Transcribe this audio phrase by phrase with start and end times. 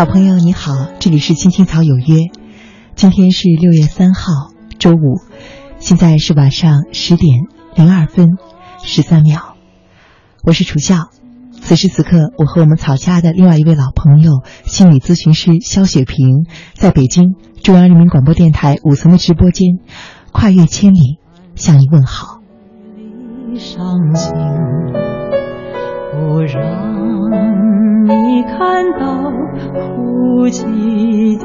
[0.00, 2.30] 小朋友你好，这里是青青草有约，
[2.94, 5.18] 今天是六月三号周五，
[5.80, 7.40] 现在是晚上十点
[7.74, 8.28] 零二分
[8.80, 9.56] 十三秒，
[10.44, 11.08] 我是楚笑。
[11.50, 17.34] 此时此刻，我和我们草家的另外一位老朋友心理咨询师肖雪萍，在北京
[17.64, 19.80] 中央人民广播电台五层的直播间，
[20.30, 21.18] 跨越千里
[21.56, 22.38] 向你问好。
[23.56, 24.32] 伤心，
[26.10, 27.30] 不让
[28.06, 29.30] 你看到
[29.72, 30.64] 哭泣
[31.36, 31.44] 的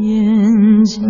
[0.00, 1.02] 眼睛。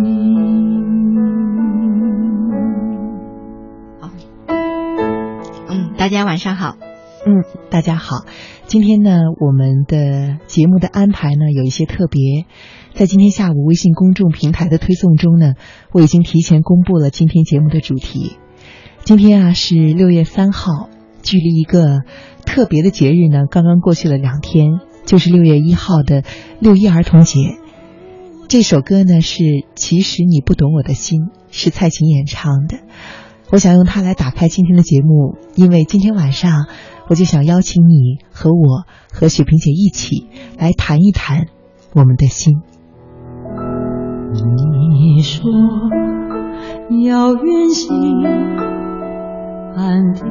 [5.67, 6.77] 嗯，大家晚上好。
[7.25, 8.25] 嗯，大家好。
[8.65, 12.45] 今天呢，我们的节目的安排呢有一些特别。
[12.93, 15.55] 在今天下午微信公众平台的推送中呢，
[15.91, 18.37] 我已经提前公布了今天节目的主题。
[19.05, 20.87] 今天啊是六月三号，
[21.23, 22.03] 距离一个
[22.45, 26.23] 特别的节日呢刚刚过去了两天，就是六月一号的
[26.61, 27.37] 六一儿童节。
[28.47, 29.43] 这首歌呢是
[29.75, 31.19] 《其实你不懂我的心》，
[31.51, 32.77] 是蔡琴演唱的。
[33.51, 36.67] 我想用它来打开今天的节目，因为今天晚上
[37.09, 41.47] 我就想邀请你和我和雪萍姐一起来谈一谈
[41.93, 42.53] 我们的心。
[44.31, 45.43] 你说
[47.05, 47.93] 要远行，
[49.75, 50.23] 暗地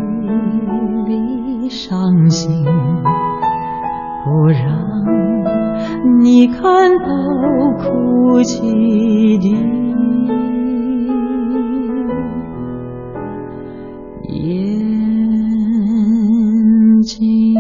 [1.07, 2.65] 里伤心，
[4.25, 4.62] 不让
[6.21, 6.61] 你看
[6.98, 7.07] 到
[7.79, 9.48] 哭泣的
[14.29, 14.81] 眼
[17.03, 17.55] 睛。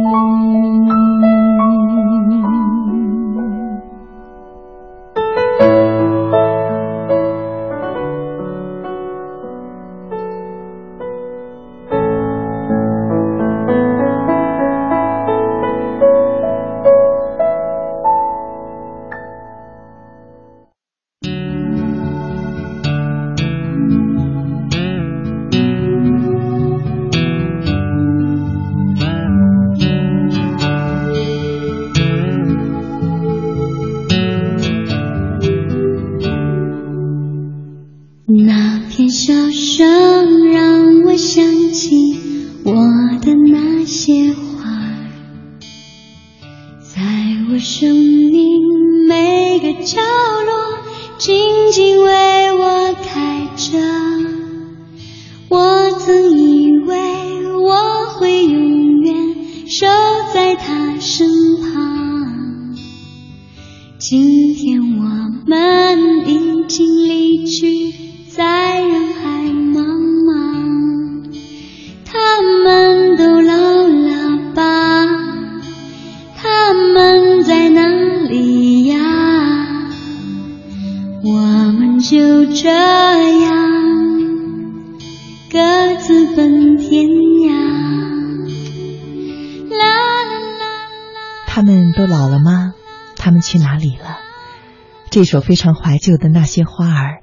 [95.22, 97.22] 一首非常怀旧的那些花儿。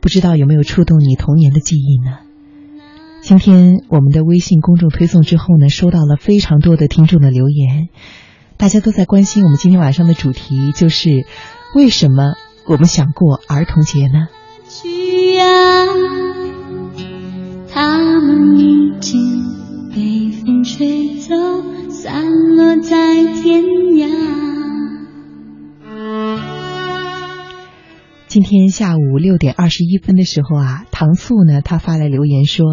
[0.00, 2.18] 不知道有没有触动你童年的记忆呢？
[3.22, 7.88] 今天我们的微信公众推送之后呢，收到了非常多的听众的留言，
[8.56, 11.24] 大家都在关心我们今天晚上的主题，就是
[11.74, 12.34] 为什么
[12.66, 14.28] 我们想过儿童节呢？
[14.68, 15.44] 去呀，
[17.72, 19.44] 他们已经
[19.94, 21.34] 被风吹走，
[21.90, 24.45] 散落在天涯。
[28.36, 32.66] 今天下午六点二十一分的时候啊，糖素呢，他发来留言说，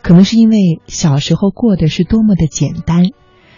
[0.00, 3.06] 可能是因为小时候过的是多么的简单，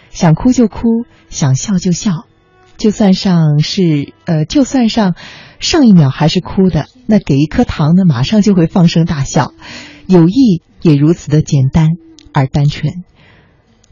[0.09, 2.25] 想哭就哭，想笑就笑，
[2.77, 5.13] 就算上是 呃，就算上
[5.59, 9.53] 上一秒还是哭的，那给一颗糖呢，马上就会放声大笑，
[10.07, 11.89] 友谊也如此的简单
[12.33, 13.03] 而单纯。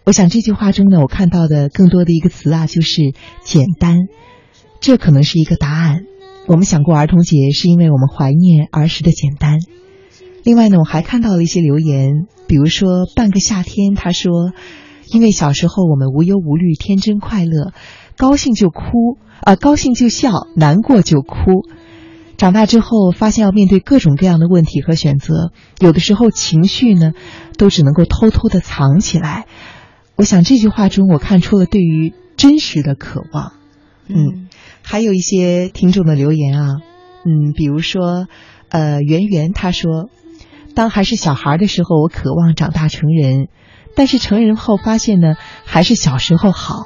[0.05, 3.13] 我想这句话中呢，我看到的更多的一个词啊，就是
[3.43, 4.07] 简单，
[4.81, 5.99] 这可能是一个答案。
[6.47, 9.59] 我们想过儿童节，是因为我们怀念儿时的简单。
[10.45, 14.53] 另外呢，我还看到了一些留言，比如说半个夏天，他说，
[15.11, 17.73] 因为小时候我们无忧无虑、天真快乐，
[18.15, 18.81] 高兴就哭
[19.41, 21.67] 啊，高兴就笑，难过就哭。
[22.37, 25.51] 长大之后，发现要面对各种各样的问题和选择，
[25.81, 27.11] 有的时候情绪呢，
[27.57, 29.47] 都只能够偷偷的藏起来。
[30.15, 33.51] 我想这句话中，我看出了对于真实的渴望。
[34.07, 34.46] 嗯，
[34.89, 36.75] 还有一些听众的留言啊，
[37.25, 38.27] 嗯，比如说，
[38.69, 40.09] 呃，圆圆他说，
[40.75, 43.47] 当还是小孩的时候，我渴望长大成人；
[43.97, 45.35] 但是成人后发现呢，
[45.65, 46.85] 还是小时候好。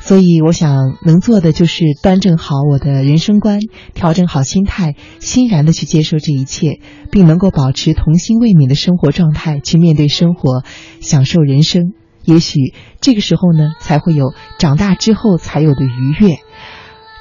[0.00, 0.74] 所以我想
[1.06, 3.60] 能做的就是端正好我的人生观，
[3.94, 6.80] 调整好心态，欣然的去接受这一切，
[7.12, 10.64] 并能够保持童心未泯的生活状态去面对生活，
[11.00, 11.92] 享受人生。
[12.24, 16.38] 也许这个时候呢，才会有长大之后才有的愉悦。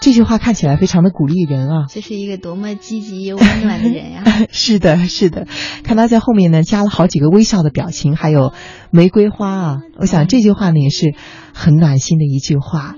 [0.01, 1.85] 这句话看起来非常的鼓励人啊！
[1.89, 4.23] 这是一个多么积极又温暖的人呀！
[4.49, 5.45] 是的，是的，
[5.83, 8.53] 看他在后面呢加了好几个微笑的表情，还有
[8.91, 9.77] 玫瑰花啊！
[9.97, 11.13] 我想这句话呢也是
[11.53, 12.95] 很暖心的一句话。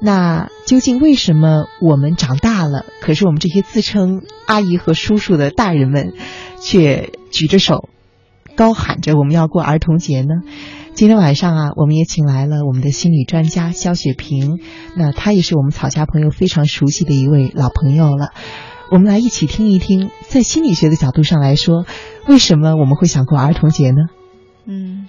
[0.00, 6.12] 那究竟为什么我们长大了，可是我们这些自称阿姨和叔叔的大人们，
[6.60, 7.88] 却举着手，
[8.54, 10.28] 高喊着我们要过儿童节呢？
[10.96, 14.60] 今天晚上啊，我们也请来了我们的心理专家肖雪萍，
[14.96, 18.30] 那她也是我们草家朋友非常熟悉的一位老朋友了。
[18.90, 21.84] 我们来一起听一听，在心理学的角度上来说，
[22.26, 24.06] 为什么我们会想过儿童节呢？
[24.64, 25.06] 嗯，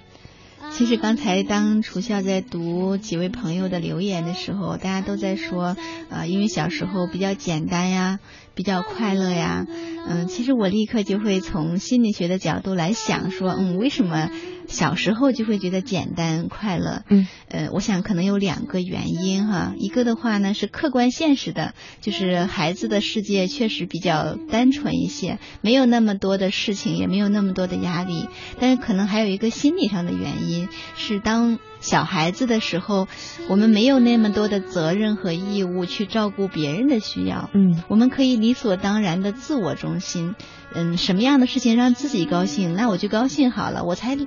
[0.70, 5.74] 其实刚才当楚笑在读几位朋友的留言的时候，大家都在说，
[6.10, 8.18] 啊，因为小时候比较简单呀，
[8.54, 9.64] 比较快乐呀。
[10.06, 14.28] 嗯，其实我立刻就会从心理学的角度来想说，嗯，为什么？
[14.68, 28.28] 小时候就会觉得简单快乐，嗯，呃，我想可能有两个原因哈，一个的话呢是客观现实的，就是孩子的世界确实比较单纯一些，没有那么多的事情，也没有那么多的压力，
[28.60, 33.08] 但是可能还有一个心理上的原因，是当小孩子的时候，
[33.48, 40.34] 我们没有那么多的责任和义务去照顾别人的需要，嗯，我们可以理所当然的自我中心，
[40.74, 44.18] 嗯，什么样的事情让自己高兴，那我就高兴好了，我才。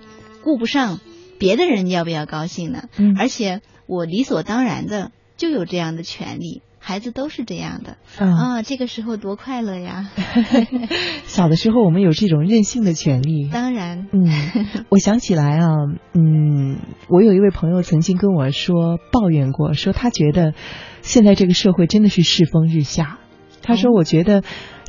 [0.43, 0.99] 顾不上
[1.39, 2.83] 别的人要不要高兴呢？
[2.97, 8.61] 嗯，而且我理所当然的就有这样的权利，孩子都是这样的啊。
[8.61, 10.11] 这个时候多快乐呀！
[11.25, 14.07] 小的时候我们有这种任性的权利，当然。
[14.11, 15.69] 嗯，我想起来啊，
[16.13, 16.77] 嗯，
[17.07, 20.53] 我有一位朋友曾经跟我说抱怨过，说他觉得
[21.01, 23.17] 现在这个社会真的是世风日下。
[23.63, 24.41] 他说：“我觉得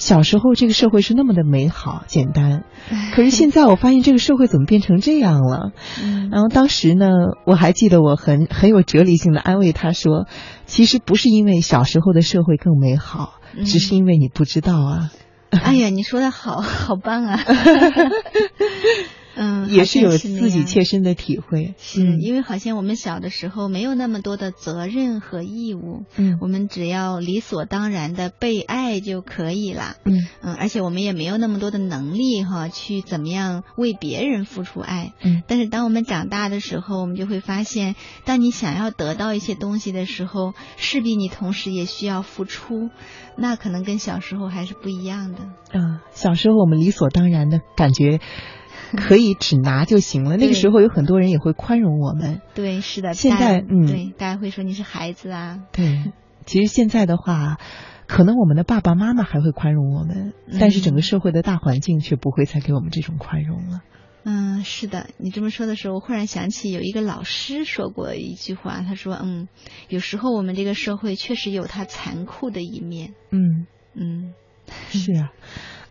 [0.02, 2.64] 小时候这个社会是那么的美好简单，
[3.14, 5.70] 可是现在我发现这个社会怎么变成这样了？
[6.32, 7.06] 然后当时呢，
[7.46, 10.26] 我还记得我很很有哲理性的安慰他说：
[10.66, 13.34] 其实不是因为小时候的社会更美好，
[13.64, 15.12] 只是因为你不知道啊。
[15.50, 17.38] 哎呀，你说的好好棒啊！”
[19.34, 30.14] 嗯，也是有自己切身的体会，是因为好像我们小的时候没有那么多的责任和义务，嗯，我们只要理所当然的被爱就可以了，嗯。
[30.42, 37.94] 嗯，而且我们也没有那么多的能力哈，去怎么样为别人付出爱，嗯，但是当我们长大的时候，我们就会发现，
[38.24, 42.90] 当你想要得到一些东西的时候，势必你同时也需要付出，
[43.36, 45.38] 那可能跟小时候还是不一样的，
[45.72, 48.20] 嗯，小时候我们理所当然的感觉。
[48.98, 50.36] 可以只拿就行了。
[50.36, 52.40] 那个时候有很多人也会宽容我们。
[52.54, 53.14] 对，是的。
[53.14, 55.60] 现在，嗯，对，大家会说你是孩子啊。
[55.72, 56.12] 对，
[56.46, 57.58] 其实现在的话，
[58.06, 63.80] 可能我们的爸爸妈妈还会宽容我们，但是整个社会的大环境却不会再给我们这种宽容了。
[64.24, 65.08] 嗯，是的。
[65.18, 69.48] 你这么说的时候，我忽然想起有一个老师说过一句话，他说：“嗯，
[69.88, 73.66] 有时候我们这个社会确实有它残酷的一面。”嗯
[73.96, 74.32] 嗯，
[74.90, 75.32] 是啊。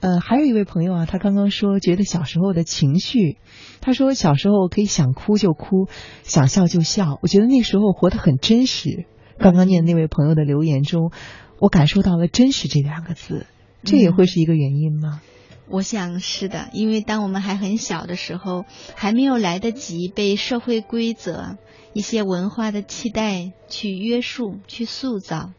[0.02, 3.38] 呃，还有一位朋友啊，他刚刚说觉得小时候的情绪，
[3.82, 5.88] 他说小时候可以想哭就哭，
[6.24, 7.20] 想笑就笑。
[7.22, 9.06] 我觉得那时候活得很真实。
[9.38, 11.12] 刚刚念那位朋友的留言中，
[11.60, 13.46] 我感受到了“真实”这两个字，
[13.84, 15.22] 这也会是一个原因吗？
[15.68, 21.58] 我想是的，因为当我们还很小的时候，还没有来得及被社会规则、
[21.94, 25.52] 一些文化的期待去约束、去塑造。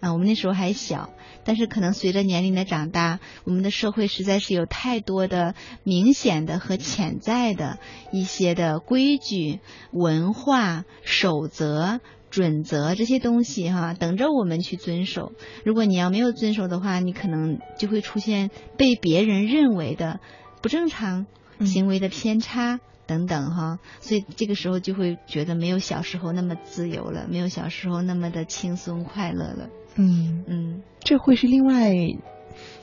[0.00, 1.10] 啊，我们那时候还小。
[1.46, 7.78] 但是可能随着年龄的长大，我们的社会实在是有太多的明显的和潜在的
[8.10, 9.60] 一些的规矩、
[9.92, 12.00] 文化、守则、
[12.30, 15.32] 准则这些东西哈，等着我们去遵守。
[15.64, 20.18] 如果你要没有遵守的话，你可能就会出现被别人认为的
[20.60, 21.26] 不正常
[21.60, 23.78] 行为的偏差等等哈。
[24.00, 29.70] 所以这个时候就会觉得没有小时候那么自由了，没有小时候那么的轻松快乐了。
[29.96, 31.94] 嗯嗯，这会是另外，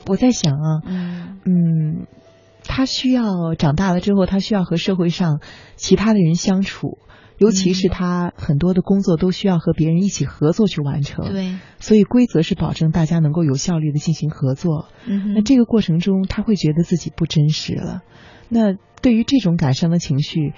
[0.06, 2.06] 我在想啊，嗯嗯，
[2.64, 5.40] 他需要长大了之后，他需要和社会上
[5.76, 6.98] 其他的人相处，
[7.38, 11.32] 尤其是他很多的工作都需要和别人一起合作去完成。
[11.32, 14.88] 对，所以规则是保证大家能够有效率的进行合作。
[15.06, 18.02] 嗯，那这个过程中，他会觉得自己不真实了。
[18.48, 20.52] 那对于这种感伤的情绪，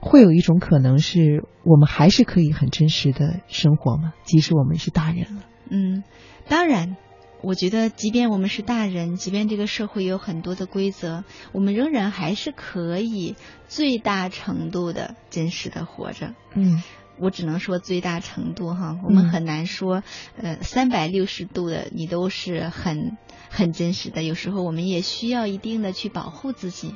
[0.00, 4.12] 会有一种可能是我们还是可以很真实的生活吗？
[4.24, 5.42] 即使我们是大人了。
[5.70, 6.04] 嗯，
[6.48, 6.96] 当然，
[7.42, 13.36] 我觉得，即便我们是大人，即便这个社会有很多的规则，我们仍然还是可以
[13.68, 16.34] 最大程度的真实的活着。
[16.54, 16.82] 嗯，
[17.18, 20.02] 我只能说最大程度哈，我们很难说，
[20.36, 23.16] 呃，三百六十度的你都是很
[23.48, 24.22] 很真实的。
[24.22, 26.94] 有时候我们也需要一定的去保护自己。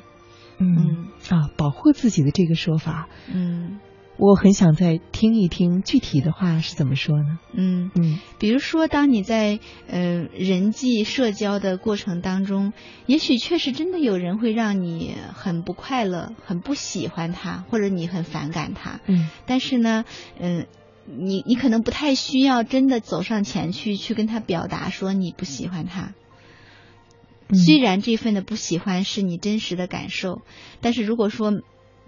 [0.57, 3.79] 嗯啊，保护自己的这个说法，嗯。
[4.15, 7.39] 我很想再听一听具体的话是怎么说呢？
[7.51, 12.73] 嗯嗯，比如说，当你在呃人际社交的过程当中，
[13.07, 19.01] 也许确实真的有人会让你很不快乐，很不喜欢他，或者你很反感他。
[19.07, 20.05] 嗯，但是呢，
[20.39, 20.67] 嗯，
[21.07, 26.13] 你你可能不太需要真的走上前去去跟他表达说你不喜欢他。
[27.53, 30.43] 虽然这份的不喜欢是你真实的感受，
[30.81, 31.51] 但是如果说。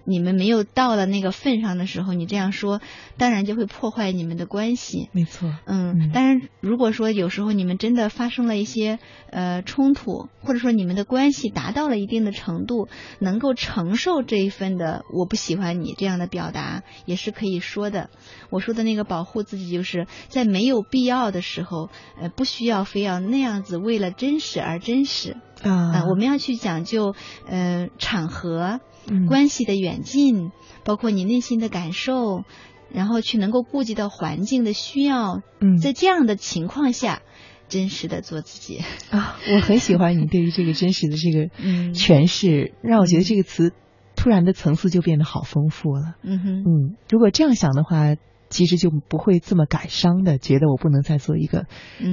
[0.06, 2.80] 你们没有到了那个份上的时候，你这样说，
[3.18, 5.08] 当然就会破坏你们的关系。
[5.12, 8.98] 没错，嗯，当然，如果说有时候你们真的发生了一些
[9.30, 18.08] 呃冲突，或者说你们的关系达到了一定的程度，能够承受这一份的我不喜欢你这样的表达，也是可以说的。
[18.50, 26.04] 我说的那个保护自己，就是在没有必要的时候，呃，不需要非要那样子为了真实而真实啊。
[26.08, 27.14] 我们要去讲究
[27.48, 28.80] 呃场合。
[29.08, 30.50] 嗯，关系的远近，
[30.84, 32.44] 包括你内心的感受，
[32.92, 35.42] 然后去能够顾及到环境的需要。
[35.60, 37.22] 嗯，在这样的情况下，
[37.68, 43.72] 真实的做自己啊，我很喜欢你对于这个真实的这个嗯诠释，让我觉得这个词
[44.14, 46.14] 突然的层次就变得好丰富了。
[46.22, 48.16] 嗯哼，嗯，如果这样想的话，
[48.48, 51.66] 其实就不会这么感伤的，觉得我不能再做一个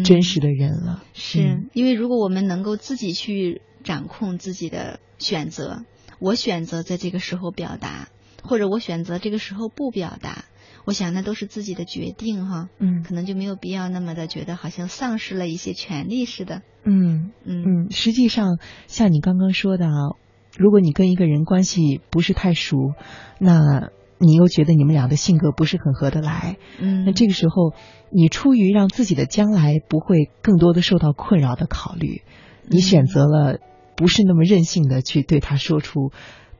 [0.04, 1.04] 真实的人了。
[1.14, 5.86] 是因为如果我们能够自己去掌控自己的选择。
[6.24, 8.08] 我选择在这个时候表达，
[8.42, 10.46] 或者我选择这个时候不表达，
[10.86, 12.70] 我想那都是自己的决定哈。
[12.80, 16.62] 嗯，可能就没有必要那么的觉得好像丧失了一些权利似的。
[16.86, 20.16] 嗯嗯嗯，实际上像你刚刚说的啊，
[20.58, 22.94] 如果你跟一个人关系不是太熟，
[23.38, 27.74] 那你又觉得你们俩的性格不是很合得来，嗯，那这个时候
[28.10, 32.22] 你出于让自己的将来不会更多的受到困扰的考虑，
[32.70, 33.60] 你选择了。
[33.96, 36.12] 不是那么任性的去对他说出，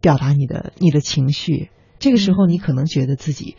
[0.02, 1.70] 表达你的你的情绪。
[2.00, 3.56] 这个时候你可能觉得自己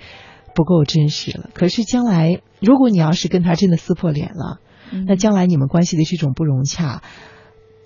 [0.54, 1.50] 不够真实了。
[1.54, 4.60] 可是将来，如果你要是跟他真的撕破脸了，
[5.06, 7.02] 那将来你们关系的这种不融洽，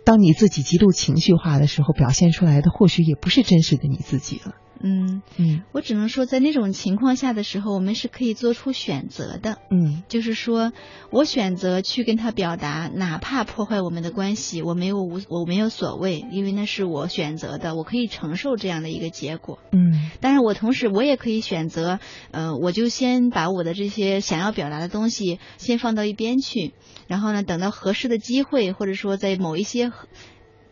[0.04, 4.54] 当你自己极度情绪化的时候，表现出来的或许也不是真实的你自己了。
[4.82, 9.58] 嗯嗯，我只能说，在那种情况下的时候，我们是可以做出选择的。
[9.70, 10.72] 嗯，就是说
[11.10, 19.58] 我选择去跟他表达，哪怕破坏我们的关系，我没有无我没有所谓，因为那是我选择的，我可以承受这样的一个结果。
[19.72, 21.98] 嗯，但是我同时我也可以选择，
[22.30, 26.72] 呃，我就先把我的这些想要表达的东西先放到一边去，
[27.06, 29.90] 然后呢，等到合适的机会，或者说在某一些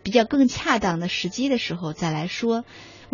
[0.03, 2.65] 比较更恰当的时机的时候再来说。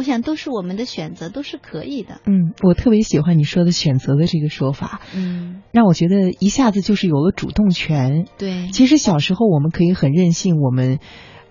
[0.03, 2.21] 我想都是我们的选择，都是可以的。
[2.27, 5.01] 嗯，我特别喜欢你说的“选择”的这个说法。
[5.15, 8.27] 嗯，让我觉得一下子就是有了主动权。
[8.37, 10.99] 对，其实小时候我们可以很任性，我们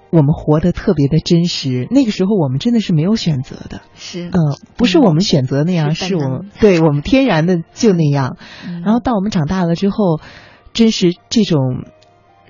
[0.10, 1.88] 我们活得特别的真实。
[1.92, 3.84] 那个时候我们真的是没有选择的。
[3.96, 4.36] 是，嗯，
[4.76, 8.36] 不是我们选择那样，是我们对我们天然的就那样。
[8.84, 10.20] 然后到我们长大了之后，
[10.74, 11.86] 真实这种。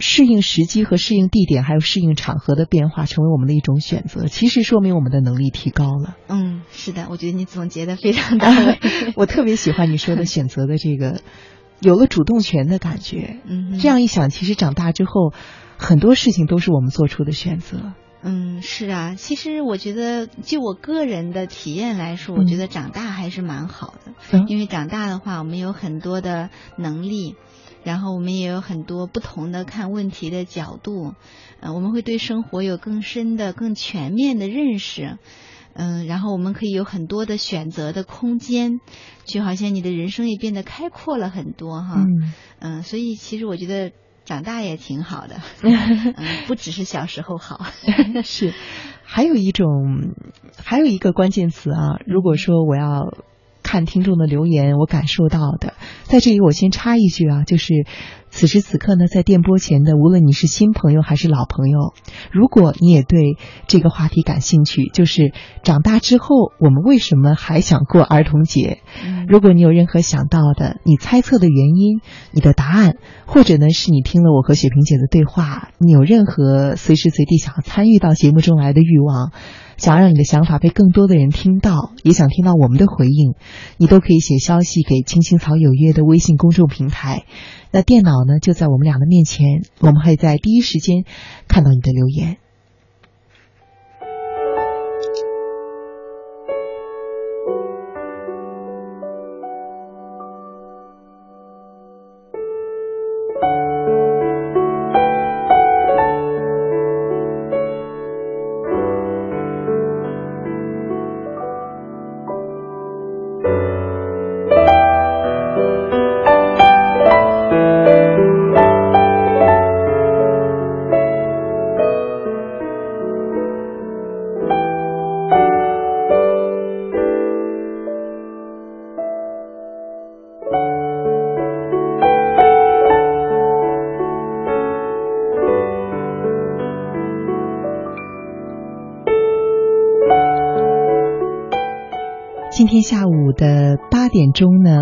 [0.01, 4.25] 适应时机和适应地点，还有适应场合的变化，成为我们的一种选择。
[4.27, 6.17] 其实说明我们的能力提高了。
[6.27, 8.79] 嗯，是的，我觉得你总结的非常到位。
[9.15, 11.22] 我特别喜欢你说的选择的这个，
[11.79, 13.39] 有了主动权的感觉。
[13.46, 15.34] 嗯，这样一想，其实长大之后，
[15.77, 17.93] 很多事情都是我们做出的选择。
[18.24, 19.15] 嗯，是啊。
[19.15, 24.39] 其实我觉得，就我个人的体验来说，我觉得长大还是蛮好的。
[24.48, 27.36] 因为长大的话，我们有很多的能力。
[27.84, 31.16] 然后我们也有很多不同的看问题的角度，
[31.60, 35.18] 呃，我们会对生活有更深的、更全面的认识，
[35.74, 38.80] 嗯，然后我们可以有很多的选择的空间，
[39.26, 43.92] 就好像你的人生也变得开阔了很多哈，嗯，嗯，所以其实我觉得
[44.26, 45.74] 长大也挺好的，嗯，
[46.48, 47.66] 不只是小时候好，
[48.24, 48.54] 是，
[49.04, 50.14] 还有一种，
[50.64, 53.12] 还有一个关键词啊，如果说我要。
[53.72, 57.86] 看听众的留言，我感受到的，在这里我先插一句啊，就是
[58.30, 61.94] 此时此刻呢，在电波前的，无论你是新朋友还是老朋友，
[62.34, 63.38] 如果你也对
[63.68, 65.32] 这个话题感兴趣，就是
[65.63, 68.80] 长大之后我们为什么还想过儿童节？
[69.30, 72.01] 如果你有任何想到的，你猜测的原因，
[72.34, 79.32] 你的答案，或者呢是你听了我和雪萍姐的对话，你有任何随时随地想要参与到节目中来的欲望。
[79.82, 83.34] 想让你的想法被更多的人听到，也想听到我们的回应，
[83.78, 87.24] 你都可以写消息给青青草有约的微信公众平台。
[87.72, 91.04] 那电脑呢就在我们俩的面前，我们会在第一时间
[91.48, 92.38] 看到你的留言。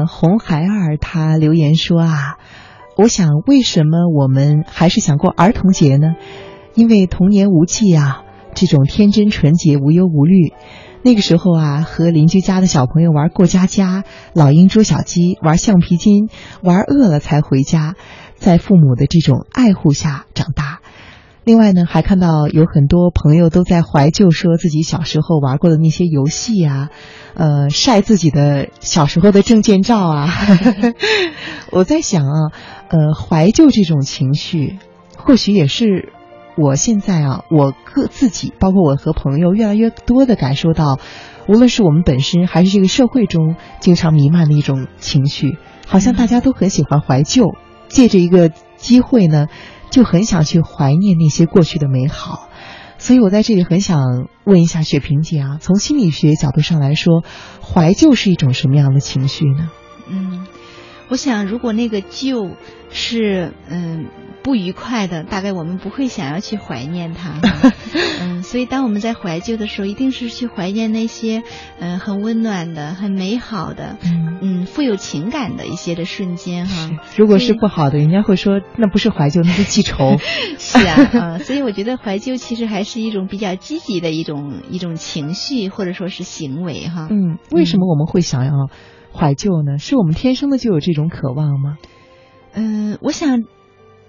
[0.08, 2.38] 红孩儿他留言说啊，
[2.98, 6.15] 我想为什么我们还是想过儿童节呢？
[6.75, 10.53] 因为童年无忌啊，这种天真纯洁、无忧无虑。
[11.01, 14.03] 那个时候啊，和邻居家的小朋友玩过家家、
[14.34, 16.29] 老鹰捉小鸡、玩橡皮筋，
[16.62, 17.96] 玩饿了才回家，
[18.36, 20.68] 在父母的这种爱护下长大。
[21.50, 26.89] 另外呢，还看到有很多朋友都在怀旧，说自己小时候玩过的那些游戏啊，
[27.34, 30.29] 呃，晒自己的小时候的证件照啊。
[31.74, 32.51] 我在想啊，
[32.89, 34.77] 呃，怀旧这种情绪，
[35.18, 36.13] 或许也是
[36.56, 41.00] 我现在啊，我个自己，包括我和朋友越来越多的感受到，
[41.48, 47.56] 无论是我们本身，还是这个社会中经常弥漫的一种情绪，好像大家都很喜欢怀旧，
[47.88, 49.48] 借着一个机会呢。
[49.89, 52.50] 就很想去怀念那些过去的美好，
[52.98, 57.24] 所以我在这里很想问一下雪萍姐啊，从心理学角度上来说，
[57.62, 59.72] 怀旧是一种什么样的情绪呢？
[60.10, 60.48] 嗯，
[61.10, 62.51] 我想如果那个旧
[62.91, 64.05] 是嗯
[64.41, 67.39] 不愉快的，大概我们不会想要去怀念它。
[68.22, 71.43] 嗯，所以当我们在怀旧的时候，一定是去怀念那些
[71.79, 73.98] 嗯很温暖的、很美好的、
[74.41, 76.89] 嗯富有情感的一些的瞬间哈。
[77.17, 80.17] 如果是不好的，人家会说那不是怀旧，那是记仇。
[80.57, 87.07] 是啊，啊，所以我觉得怀旧其实还是一种比较积极的一种一种情绪或者说是行为哈。
[87.09, 88.51] 嗯，为什么我们会想要
[89.13, 89.77] 怀旧呢？
[89.77, 91.77] 是我们天生的就有这种渴望吗？
[92.53, 93.40] 嗯，我想。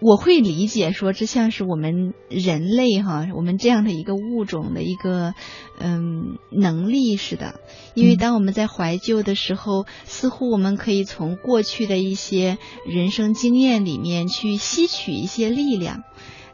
[0.01, 5.35] 我会理解说，这像是我们人类哈，我们这样的一个物种的一个
[5.79, 7.61] 嗯能力似的。
[7.95, 16.03] 因为当我们在怀旧的时候，似乎我们可以从过去的一些人生经验里面去吸取一些力量，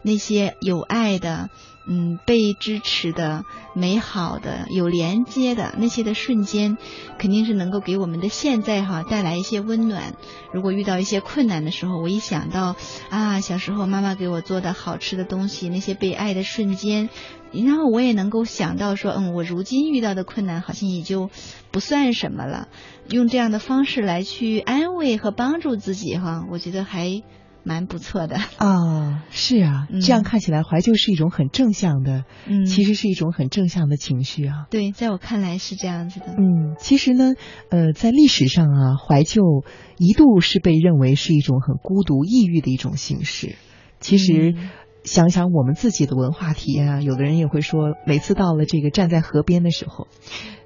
[0.02, 1.48] 那些有爱的。
[1.88, 3.44] 嗯，被支持的、
[3.75, 6.77] 美好的、有连接的那些的瞬间，
[7.18, 10.14] 肯定是能够给我们的现在哈带来一些温暖。
[10.53, 12.75] 如果遇到一些困难的时候，我一想到
[13.09, 17.09] 啊，小时候妈妈给我做的好吃的东西，那些被爱的瞬间，
[17.53, 21.31] 然后我也能够想到说，嗯，我如今遇到的困难好像也就
[21.70, 22.68] 不算什么了。
[23.09, 27.22] 用这样的方式来去安慰和帮助自己哈，我觉得还。
[27.66, 34.66] 蛮不错的 啊，是啊，这样看起来怀旧是一种很正向的，嗯，其实是一种很正向的情绪啊。
[34.70, 36.26] 对，在我看来是这样子的。
[36.38, 37.35] 嗯，其实呢，
[37.70, 39.42] 呃，在历史上啊，怀旧
[39.98, 43.57] 一度是被认为是一种很孤独、抑郁的一种形式。
[43.98, 44.55] 其实。
[45.07, 50.09] 想想我们自己的文化体验啊，有的人也会说，每次到了这个站在河边的时候，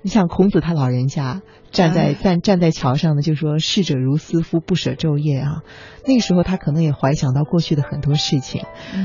[0.02, 5.62] 你像孔子他老人家站在站站在桥上呢，就说逝者如斯夫，不舍昼夜啊。
[6.06, 8.62] 那个时候他可能也怀想到过去的很多事情，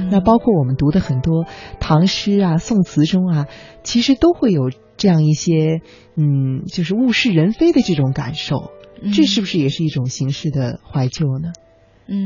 [0.09, 1.45] 那包括我们读的很多
[1.79, 3.47] 唐诗啊、宋词中啊，
[3.83, 5.81] 其实都会有这样一些
[6.15, 8.71] 嗯，就是物是人非的这种感受。
[9.13, 11.49] 这是不是也是一种形式的怀旧呢？
[11.49, 11.64] 嗯，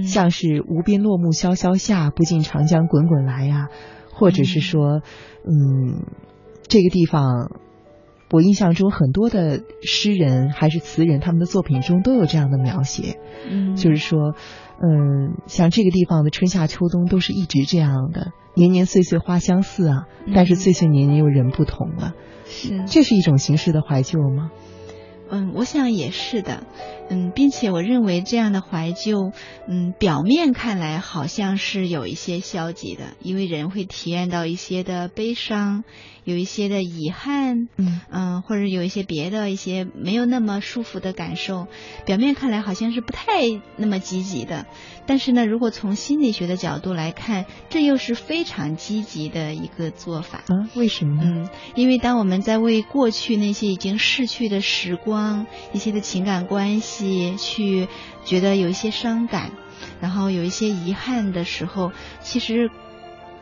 [0.06, 3.70] 像是无边落木萧萧下，不尽长江滚滚来呀，
[4.12, 5.02] 或者是说，
[5.46, 6.06] 嗯，
[6.68, 7.52] 这个地方，
[8.32, 13.18] 我印象中很多的诗人还是词人，他们的作品中都有这样的描写，
[13.50, 14.36] 嗯，就是说，
[14.82, 22.14] 嗯，像这个地方的春夏秋冬都是一直这样的，年年岁岁花相似啊，但是岁岁年年又人不同了，
[22.46, 24.52] 是，这是一种形式的怀旧吗？
[25.32, 26.64] 嗯，我想也是的，
[27.10, 29.32] 嗯，并且我认为这样的怀旧，
[29.68, 35.84] 嗯，表面看来好像是有一些消极的，因为人会体验到一些的悲伤，
[36.24, 41.68] 有一些的遗憾，嗯嗯，或者有一些别的一些没有那么舒服的感受，
[42.06, 43.26] 表面看来好像是不太
[43.78, 44.68] 那么积极的，
[45.06, 50.70] 但是呢，如果从心理学的角度来看，这又是非常积极的一个做法啊？
[50.76, 51.22] 为什么？
[51.24, 55.48] 嗯，因为当我们在为过去那些已经逝去的时光。
[55.72, 56.99] 一些的情感关系，
[57.38, 57.88] 去
[58.26, 59.52] 觉得有一些伤感，
[60.02, 62.70] 然后有一些遗憾的时候，其实，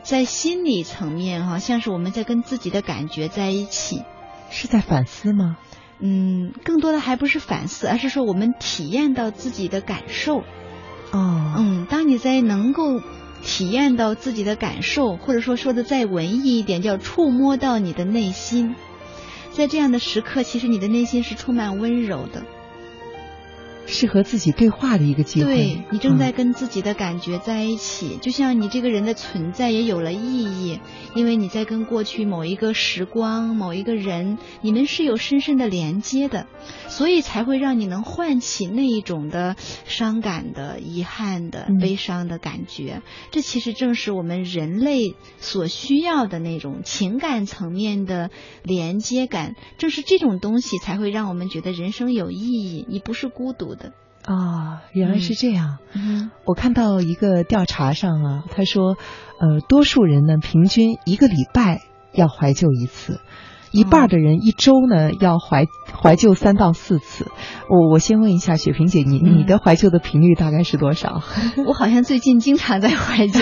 [0.02, 4.02] 在心理层面哈，像是我们在跟自己的感觉在一起，
[4.50, 5.56] 是在反思吗？
[6.00, 10.44] 嗯，更多的还不是反思，而是说我们体验到自己的感受。
[11.10, 13.00] 哦，嗯，当你在能够
[13.42, 18.76] 体验到自己的感受，或者说说的再文艺一点，叫触摸到你的内心，
[19.52, 22.44] 在这样的时刻，其实你的内心是充满温柔的。
[23.88, 25.54] 是和自己对话的一个机会。
[25.54, 30.78] 对你正在跟自己的感觉在一起，嗯、就像你这个人的存在也有了意义，
[31.14, 36.46] 因为你在跟过去某一个时光、某一个人，你们是有深深的连接的，
[36.86, 43.02] 所以才会让你能唤起那一种的伤感的、遗憾的、嗯、悲伤的感觉。
[43.30, 48.30] 这其实正是我们人类所需要的那种情感层面的
[48.62, 53.92] 连接感，正是这种东西才会让我们觉得人生有意义，你不是孤独的。
[54.24, 55.78] 啊，原来是这样。
[55.94, 58.98] 嗯，我看到一个调查上啊，他说，
[59.40, 61.80] 呃，多数人呢，平均一个礼拜
[62.12, 63.20] 要怀旧一次，
[63.72, 65.66] 一半的人一周呢要怀
[66.00, 67.26] 怀旧三到四次。
[67.68, 71.22] 我我先问一下雪萍姐，你你的怀旧的频率大概是多少？
[71.66, 73.40] 我好像最近经常在怀旧。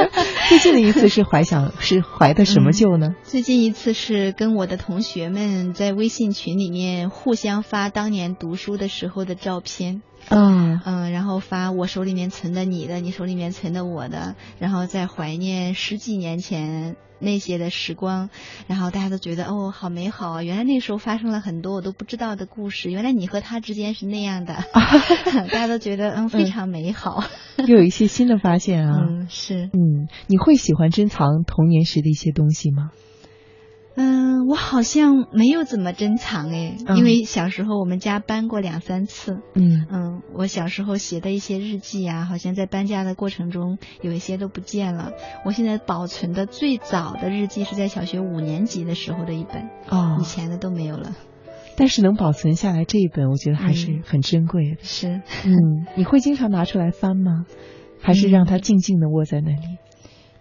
[0.48, 3.08] 最近的一次是怀想是怀的什么旧呢？
[3.10, 10.02] 嗯、最近一次是跟我的同学们在微信群里面互相发当年读书的时候的照片。
[10.30, 18.30] 嗯嗯，然后发我手里面存的你的，你手里面存的我的，然后再怀念十几年前那些的时光，
[18.66, 20.42] 然后大家都觉得哦，好美好啊！
[20.42, 24.54] 原来那时候发生了很多我都不知道的故事，原来你和他之间是那样的，
[25.50, 27.24] 大家都觉得嗯非常美好，
[27.66, 28.98] 又有一些新的发现啊。
[29.08, 32.90] 嗯，是，嗯，你会喜欢珍藏童年时的一些东西吗？
[34.00, 39.42] 嗯，我好像没有怎么珍藏哎，嗯、因为小时候我们家搬过两三次。
[39.54, 45.12] 嗯嗯，我小时候写的一些日记啊，好像在搬家的过程中有一些都不见了。
[45.44, 51.14] 我现在保存的最早的日记是在小学五年级的时候的一本，哦，以前的都没有了。
[51.76, 54.76] 但是能保存下来这一本，我觉得还是很珍贵的。
[54.76, 55.52] 嗯、是，嗯，
[55.94, 57.44] 你会经常拿出来翻吗？
[58.00, 59.76] 还是让它静静的卧在那里？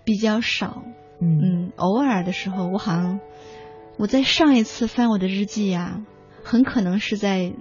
[0.05, 0.83] 比较少。
[1.19, 3.19] 嗯嗯，偶尔的时候，我好像。
[3.97, 6.01] 我在上一次翻我的日记呀、啊，
[6.43, 7.53] 很可能是在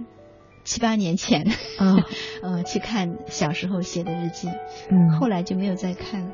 [0.63, 1.47] 七八年前
[1.79, 2.05] 啊，
[2.43, 4.49] 呃，去看小时候写的日记，
[4.91, 6.31] 嗯，后来就没有再看。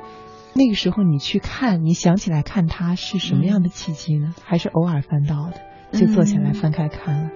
[0.54, 4.34] 那个时候你去看，你想起来看它是什么样的契机呢？
[4.38, 7.30] 嗯、还是偶尔翻到的，就坐下来翻开看了？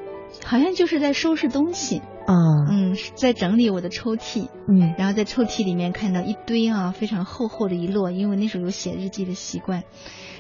[0.44, 2.36] 好像就是在收拾东西啊，
[2.70, 9.84] 嗯，在整理我的抽屉，嗯，然后在抽屉里面看到一堆啊非常厚厚的一摞，因为那时候有写日记的习惯。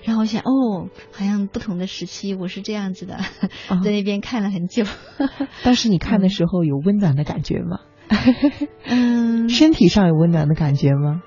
[0.08, 3.18] 然后我想，哦，好像不同的时期我是这样子的，
[3.68, 4.86] 哦、 在那边看了很久。
[5.66, 7.80] 当时你看的时候有温暖的感觉吗？
[8.88, 11.22] 嗯，身体上有温暖的感觉吗？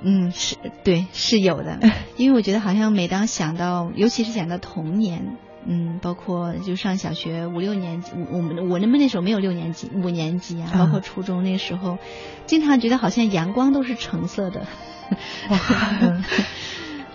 [0.00, 1.80] 嗯，是对，是有的。
[2.16, 11.98] 因为我觉得好像每当想到，尤其是想到童年，嗯，包括就上小学五六年级，我们我们那时候没有六年级、五年级啊，包括初中那时候，
[12.46, 14.68] 经常觉得好像阳光都是橙色的。
[15.50, 15.58] 哇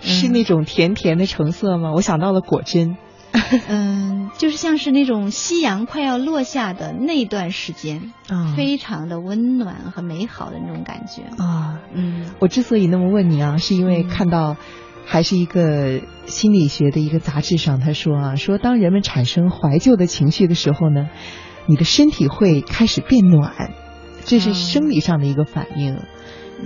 [0.00, 1.92] 是那种甜甜的橙色吗？
[1.94, 2.96] 我想到了果真。
[3.68, 11.78] 嗯，就是像是那种夕阳快要落下的那段时间，啊，非常的温暖和美好的那种感觉啊。
[11.94, 14.56] 嗯，我之所以那么问你啊，是因为看到
[15.06, 21.08] 还是一个心理学的一个杂志上，他说啊，说当人们产生怀旧的情绪的时候呢，
[21.66, 23.70] 你的身体会开始变暖，
[24.24, 25.94] 这是生理上的一个反应。
[25.94, 26.06] 嗯、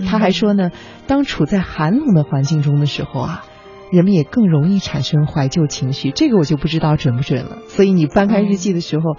[0.05, 0.71] 他还说呢，
[1.07, 3.45] 当处在寒冷的环境中的时候啊。
[3.91, 7.59] 人们也更容易产生怀旧情绪，这个我就不知道准不准了。
[7.67, 9.17] 所以你翻开日记的时候，嗯、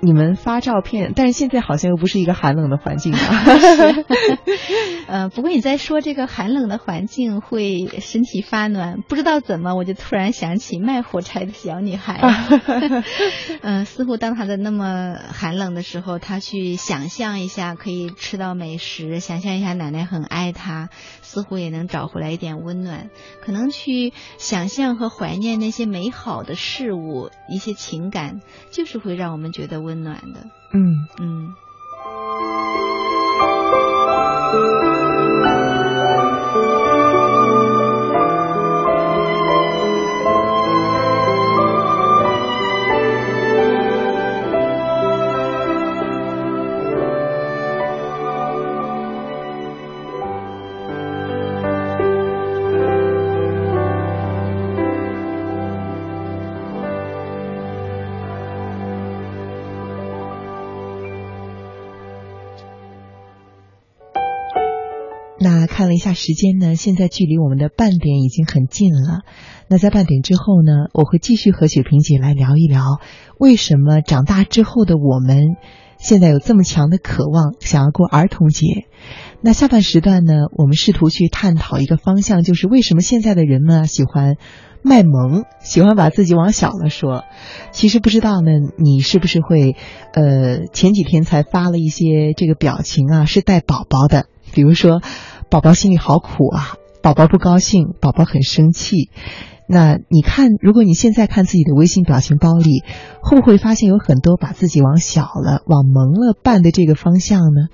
[0.00, 3.18] 你们发照片，但是现在好像又不是一个寒冷的环境啊。
[5.06, 12.20] 呃，不过你在说这个寒冷的环境会身体发暖，不知道怎么我就突然想起卖火柴的小女孩。
[12.20, 13.04] 嗯、
[13.62, 20.88] 呃，似乎当她的那么寒冷的时候，她去想象一下可以吃到美食，想象一下奶奶很爱她，
[21.34, 23.10] 似乎也能找回来一点温暖。
[23.42, 30.46] 可能去想象和怀念那些美好的事物，一些情感，就是会让我们觉得温暖的。
[30.72, 31.54] 嗯嗯。
[65.74, 69.22] 看了一下时间呢，现在距离我们的半点已经很近了。
[69.66, 73.00] 那在半点之后呢，我会继续和雪萍姐来聊一聊，
[73.40, 75.56] 为什么长大之后的我们，
[75.98, 78.84] 现在有这么强的渴望，想要过儿童节。
[79.40, 84.36] 那下半时段呢，我们试图去探讨一个方向，就是为什么现在的人们喜欢
[84.80, 87.24] 卖萌，喜欢把自己往小了说。
[87.72, 89.74] 其实不知道呢，你是不是会，
[90.12, 95.02] 呃，前几天才发了一些这个表情啊，是带宝宝的，比如说，
[95.50, 99.10] 宝宝心里好苦啊，宝宝不高兴，宝宝很生气。
[99.66, 102.82] 那你看，如果你现在看自己的微信表情包里，
[103.22, 107.68] 会不会发现有很多把自己往小了、往萌了办的这个方向呢？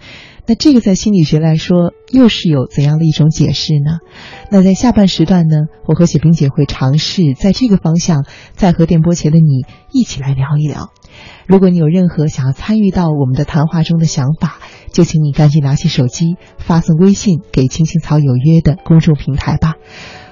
[0.46, 3.98] 那这个在心理学来说，又是有怎样的一种解释呢？
[4.50, 10.90] 那在下半时段呢，我和雪冰姐会尝试在这个方向，再和电波前的你一起来聊一聊。
[11.46, 14.58] 如果你有任何想要参与到我们的谈话中的想法，
[14.92, 19.74] 就请你赶紧拿起手机发送微信给“青青草有约”的公众平台吧，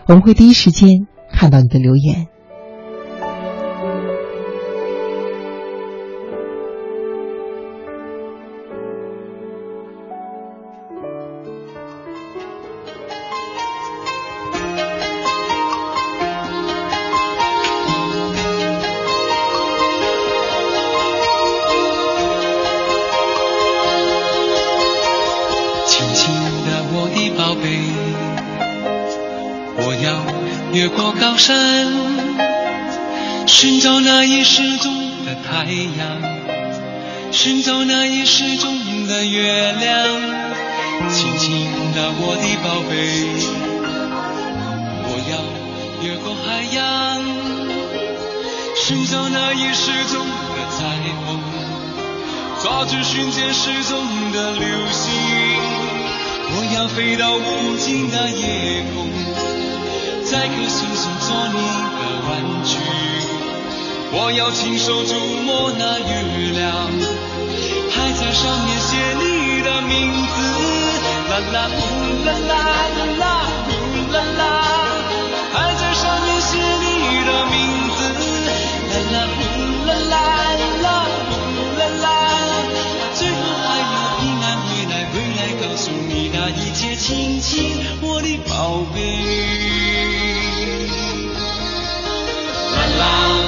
[0.07, 2.27] 我们会第一时间看到你的留言。
[31.39, 31.87] 山
[33.47, 34.93] 寻找那已失踪
[35.25, 35.65] 的太
[35.97, 36.21] 阳，
[37.31, 39.89] 寻找那已失踪的月亮。
[41.09, 42.93] 轻轻的，我的宝贝，
[45.07, 45.39] 我要
[46.05, 47.23] 越过海洋，
[48.75, 50.85] 寻找那已失踪的彩
[51.25, 51.39] 虹，
[52.61, 55.13] 抓住瞬间失踪的流星。
[56.51, 59.09] 我要飞到无尽的夜空，
[60.31, 61.57] 再颗星星做你
[61.97, 62.31] 的玩
[62.63, 62.77] 具。
[64.13, 65.15] 我要亲手触
[65.47, 66.69] 摸那月亮，
[67.89, 70.37] 还在上面写你的名字。
[71.31, 71.81] 啦啦呜
[72.27, 72.53] 啦啦
[72.93, 73.25] 啦啦
[73.69, 73.73] 呜
[74.13, 74.41] 啦啦，
[75.55, 76.85] 还在上面写你
[77.25, 77.57] 的名
[77.97, 77.99] 字。
[78.93, 79.41] 啦啦呜
[79.89, 80.13] 啦啦
[80.83, 80.87] 啦
[81.33, 81.33] 呜
[81.79, 82.07] 啦啦，
[83.15, 89.58] 最后还要平安回来，回来告诉你那一切，亲亲我的宝贝。
[92.99, 93.48] 天，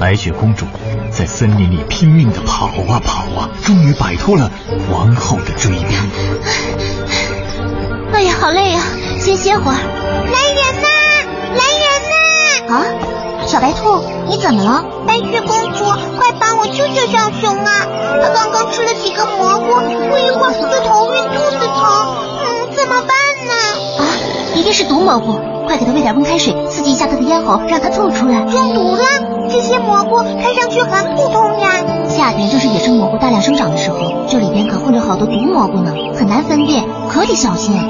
[0.00, 0.64] 白雪公主
[1.12, 4.50] 在森林里拼命的跑啊跑啊，终于摆脱了
[4.90, 6.10] 王后的追兵。
[8.10, 8.82] 哎呀，好累啊，
[9.20, 9.76] 先歇会儿。
[9.76, 10.88] 来人呐！
[11.54, 12.74] 来人呐！
[12.74, 14.82] 啊，小白兔，你怎么了？
[15.06, 15.84] 白雪公主，
[16.16, 17.86] 快帮我救救小熊啊！
[18.22, 23.10] 他刚刚吃了几个蘑菇，不一会儿就头晕肚子疼，嗯，怎么办
[23.46, 23.52] 呢？
[23.98, 24.02] 啊，
[24.56, 25.38] 一定是毒蘑菇。
[25.70, 28.40] 快给他喂点温开水，刺激一下他的咽喉，让他吐出来。
[28.50, 29.04] 中毒了？
[29.48, 31.70] 这些蘑菇看上去很普通呀。
[32.08, 37.76] 夏天正是野生蘑菇大量生长的时候，这里边可混着好多毒蘑菇呢，很难分辨，可得小心。
[37.76, 37.84] 啊，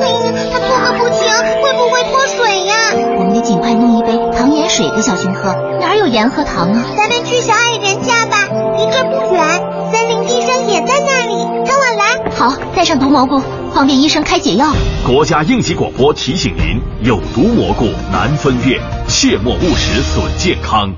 [0.00, 1.30] 哎呀，他吐个不停，
[1.62, 2.74] 会不会脱水呀？
[3.18, 5.54] 我们得尽快弄一杯糖盐水给小熊喝。
[5.80, 6.82] 哪有盐和糖啊？
[6.96, 9.44] 咱们去小矮人家吧，离这不远，
[9.92, 12.32] 森林医生也在那里，跟我来。
[12.34, 12.50] 好。
[12.50, 13.40] 好，带上毒蘑菇，
[13.76, 14.74] 方便医生开解药。
[15.06, 20.94] 国家应急广播提醒您：有毒蘑菇难分辨，切莫误食损健康。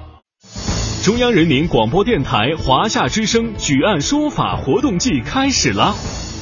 [1.02, 5.96] 中央人民广播电台华夏之声举案说法活动季开始了。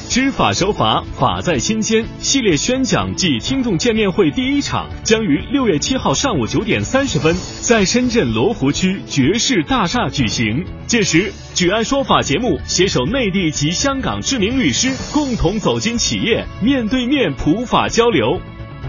[0.09, 10.63] 知法守法，法在心间系列宣讲暨听众见面会第一场将于六月七号上午九点三十分在深圳罗湖区爵士大厦举行。
[10.87, 18.39] 届时，举案说法节目携手内地及香港知名律师，共同走进企业，面对面普法交流。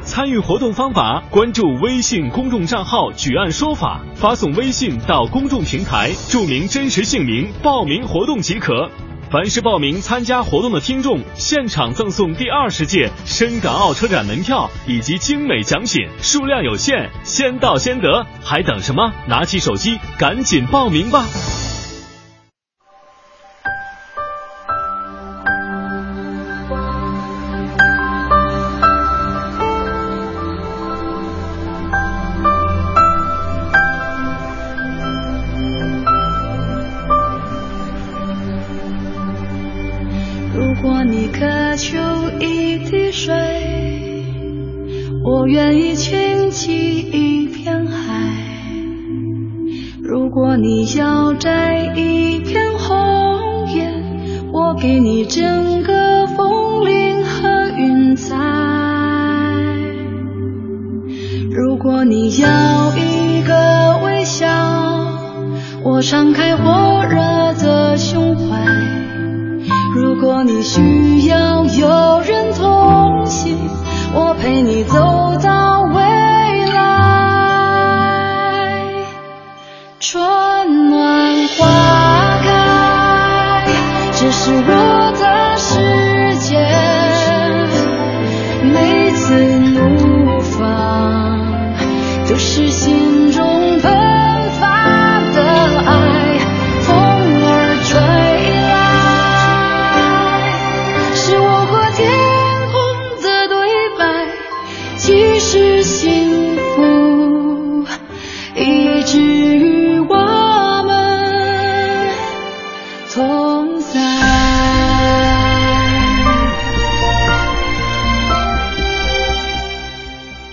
[0.05, 8.89] 参与活动方法：关注微信公众账号“举案说法”，发送微信到公众平台，注明真实姓名，报名活动即可。
[9.31, 19.13] 凡是报名参加活动的听众，现场赠送第二十届深港澳车展门票以及精美奖品，数量有限，先到先得，还等什么？
[19.27, 21.27] 拿起手机，赶紧报名吧！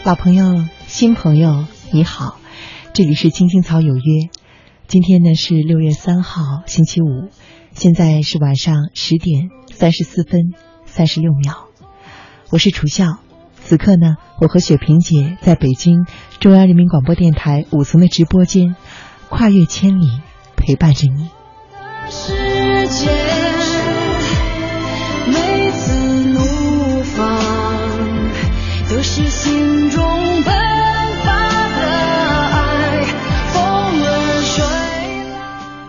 [0.04, 2.38] 老朋友、新朋友，你好，
[2.94, 4.30] 这里是青青草有约。
[4.88, 7.30] 今天呢是六月三号，星期五，
[7.72, 10.54] 现在是晚上十点三十四分
[10.86, 11.70] 三十六秒。
[12.52, 13.18] 我是楚笑，
[13.56, 16.06] 此刻呢，我和雪萍姐在北京
[16.40, 18.76] 中央人民广播电台五层的直播间，
[19.30, 20.22] 跨越千里
[20.56, 22.45] 陪伴着你。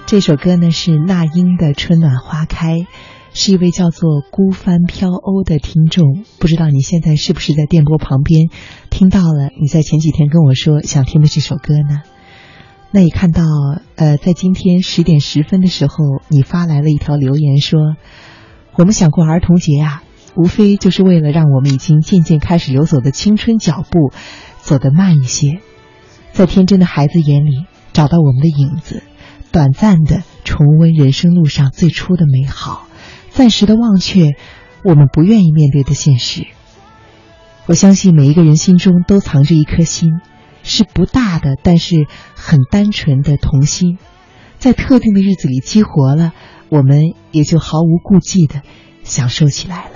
[0.09, 2.75] 这首歌呢是那英的《春暖花开》，
[3.35, 8.49] 是一位叫做孤帆飘鸥的听众，不知道你现在是不是在电波旁边
[8.89, 9.51] 听到了？
[9.61, 12.01] 你在前几天跟我说想听的这首歌呢？
[12.91, 13.43] 那也看到，
[13.97, 15.97] 呃，在今天十点十分的时候，
[16.29, 17.79] 你发来了一条留言说，
[18.77, 20.03] 我们想过儿童节啊，
[20.35, 24.13] 无非就是为了让我们已经渐渐开始游走的青春脚步
[24.61, 25.61] 走得慢一些，
[26.33, 29.03] 在天真的孩子眼里找到我们的影子。
[29.53, 32.87] 短暂的重温人生路上最初的美好，
[33.31, 34.37] 暂时的忘却
[34.85, 36.47] 我们不愿意面对的现实。
[37.67, 40.21] 我相信每一个人心中都藏着一颗心，
[40.67, 43.99] 是不大的，但是很单纯的童心，
[44.59, 46.33] 在特定的日子里激活了，
[46.69, 48.63] 我们也就毫无顾忌的
[49.05, 49.96] 享受起来了。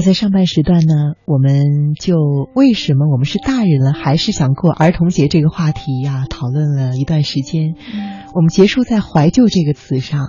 [0.00, 0.94] 那在上半时段呢，
[1.26, 2.16] 我们就
[2.54, 7.74] 为什么我们是大人了还是想过儿童节这个话题呀、讨论了一段时间。
[8.34, 10.28] 我们结束在怀旧这个词上。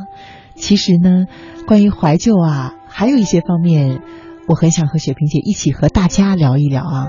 [0.55, 1.24] 其实呢，
[1.69, 4.01] 关于怀旧啊，还有一些方面，
[4.45, 7.07] 我很想和雪萍姐一起和大家聊一聊啊。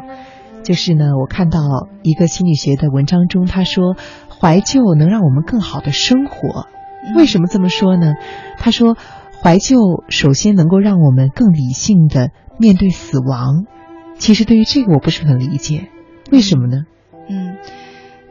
[0.63, 1.59] 就是呢，我看到
[2.05, 3.97] 一个心理学的文章中，他说
[4.41, 6.69] 怀旧能让我们更好的生活。
[7.17, 8.15] 为什么这么说呢？
[8.59, 8.97] 他说
[9.43, 12.31] 怀旧首先能够让我们更理性的
[12.63, 13.67] 面对死亡。
[14.19, 15.91] 其实对于这个我不是很理解，
[16.31, 16.85] 为什么呢？
[17.29, 17.57] 嗯。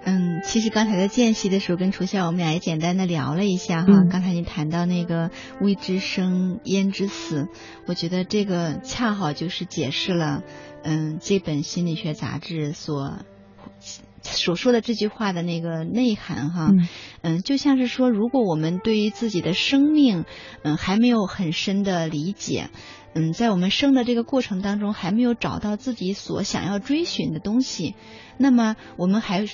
[0.04, 4.04] 嗯，其实刚才在间隙的时候跟楚笑我们俩也简单的聊了一下哈。
[4.10, 5.30] 刚才你谈到那个
[5.62, 7.50] 未知生焉知死，
[7.86, 10.42] 我觉得这个恰好就是解释了
[10.82, 13.20] 嗯这本心理学杂志所
[14.24, 16.72] 所说的这句话的那个内涵哈。
[17.22, 20.26] 嗯，就像是说，如果我们对于自己的生命
[20.64, 22.72] 嗯还没有很深的理解，
[23.14, 27.96] 嗯，在我们生的这个过程当中还没有找到自己所想要追寻的东西，
[28.38, 29.48] 那么我们还。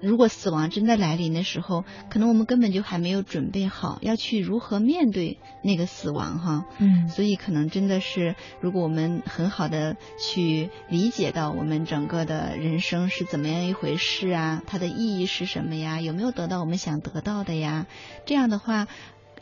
[0.00, 6.66] 如果死亡真的来临的时候，可能我们根本就还没有准备好要去如何面对那个死亡哈。
[6.78, 17.88] 嗯，所以可能真的是，如果我们很好的去理解到我们整个的人生是怎么样一回事啊，它的意义是什么呀，有没有得到我们想得到的呀？
[18.24, 18.86] 这样的话，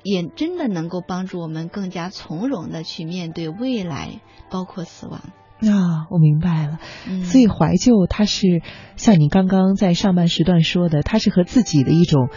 [0.07, 5.21] 也真的能够帮助我们更加从容的去面对未来，包括死亡。
[5.61, 6.79] 啊，我明白了。
[7.25, 8.63] 所以怀旧，它是
[8.97, 12.29] 像你刚刚在上半时段说的，它是和自己的一种，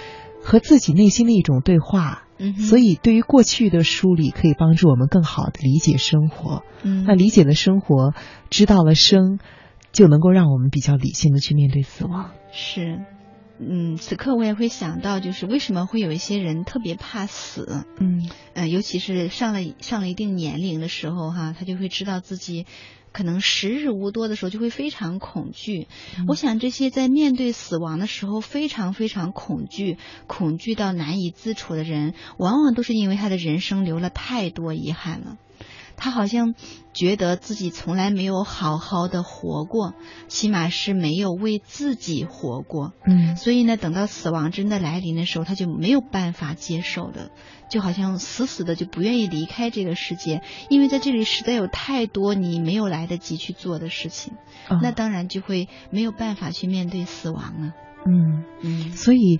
[0.41, 2.24] 和自己内心的一种对话。
[2.39, 6.63] 嗯，所以对于过去的梳理，可以帮助我们更好的理解生活。
[6.84, 8.13] 嗯，那理解了生活，
[8.49, 9.39] 知道了生，
[9.91, 12.32] 就能够让我们比较理性的去面对死亡。
[12.53, 13.01] 是，
[13.60, 17.86] 嗯，此刻我也会想到，就是为什么会有一些人特别怕死。
[17.99, 22.66] 嗯，呃，尤其是上了上了一定年龄的时候，哈，他就会知道自己。
[23.12, 25.88] 可能时日无多的时候，就会非常恐惧。
[26.28, 29.97] 我想，这些在面对死亡的时候非常非常恐惧、
[30.28, 35.38] 恐惧到难以自处的人，往往都是因为他的人生留了太多遗憾了。
[36.00, 36.56] 他好像
[36.93, 39.93] 觉得自己从来没有好好的活过，
[40.28, 42.93] 起码是没有为自己活过。
[43.06, 47.32] 嗯，所以呢，等到死亡真的来临的时候，他就没有办法接受的，
[47.70, 54.34] 就好像死死的就不愿意离开这个世界，因为在这里实在有太多你没有来得及去做的事情，
[54.82, 57.74] 那当然就会没有办法去面对死亡了。
[58.06, 59.39] 嗯嗯，所以。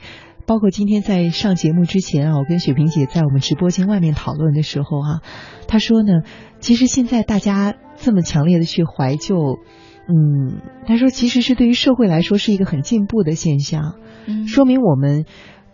[0.49, 5.21] 包括今天在上节目之前啊，我跟雪萍姐在我们直播间外面讨论的时候啊，
[5.67, 6.23] 她说呢，
[6.59, 9.59] 其实现在大家这么强烈的去怀旧，
[10.07, 15.25] 嗯，她说其实是对于社会来说是一个很进步的现象，嗯，说明我们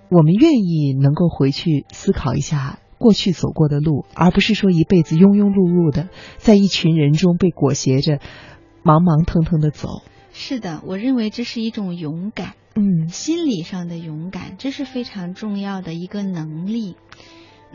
[0.10, 8.20] 我们愿意能够回去思考一下过去走过的路，而不是说一辈子庸庸碌碌的在一群人中被裹挟着
[8.84, 10.02] 忙忙腾腾的走。
[10.34, 12.56] 是的，我认为这是一种勇敢。
[12.78, 16.98] 嗯，心理上的勇敢，这是非常重要的一个能力。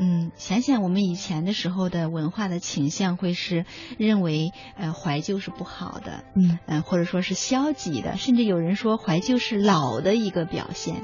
[0.03, 3.67] 嗯，想想我们以前的时候的文化的倾向，会是
[3.99, 10.95] 认为呃怀旧是不好的，嗯，呃或者说是消极的，甚至有人说怀旧是老的一个表现。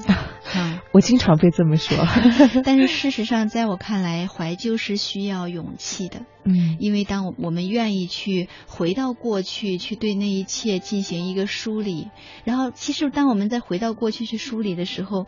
[0.55, 1.99] 啊， 我经常被这么说。
[2.65, 6.23] 但是事实上，在我看来，怀旧是需要勇气的。
[6.49, 12.09] 嗯，因为当我们愿意去回到过去，去对那一切进行一个梳理，
[12.45, 15.27] 然后其实当我们在回到过去去梳理的时候。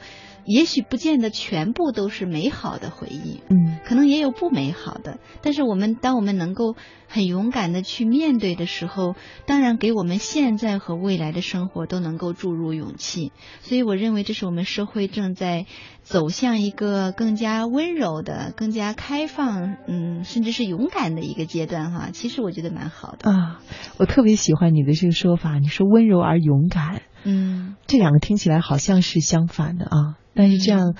[0.49, 5.18] 也许不见得全部都是美好的回忆，嗯，可能也有不美好的。
[5.42, 6.74] 但是我们当我们能够
[7.07, 13.30] 很勇敢的去面对的时候，当然给我们现在和未来的生活都能够注入勇气。
[13.61, 15.66] 所以我认为这是我们社会正在
[16.03, 22.09] 走向一个更加温柔的、更加开放，嗯，甚至是勇敢的一个阶段哈。
[22.11, 23.61] 其实我觉得蛮好的啊，
[23.99, 30.16] 我特别喜欢你的这个说法，你说温柔而勇敢，嗯，这两个听起来好像是相反的啊。
[30.39, 30.95] 但是这样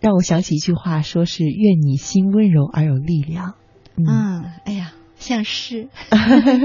[0.00, 3.54] 让我想起一句话，说是愿你心温柔而有力量。
[3.96, 5.88] 嗯，哎呀，像是，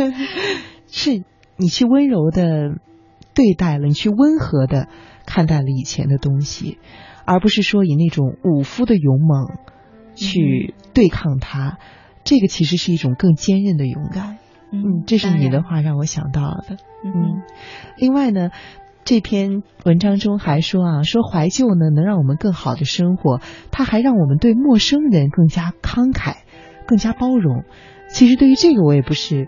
[0.90, 1.24] 是
[1.58, 2.72] 你去温柔的
[3.36, 4.88] 对待了，你去温和的
[5.28, 6.80] 看待了以前的东西，
[7.24, 9.60] 而不是说以那种武夫的勇猛
[10.16, 11.78] 去对抗它。
[12.24, 14.40] 这个其实是一种更坚韧的勇敢。
[14.72, 16.78] 嗯，这是你的话让我想到的。
[17.06, 17.44] 嗯，
[18.00, 18.50] 另外呢。
[19.08, 23.40] 这篇文章中还说啊，说怀旧呢能让我们更好的生活，
[23.72, 26.40] 它还让我们对陌生人更加慷慨，
[26.86, 27.64] 更加包容。
[28.10, 29.48] 其实对于这个我也不是，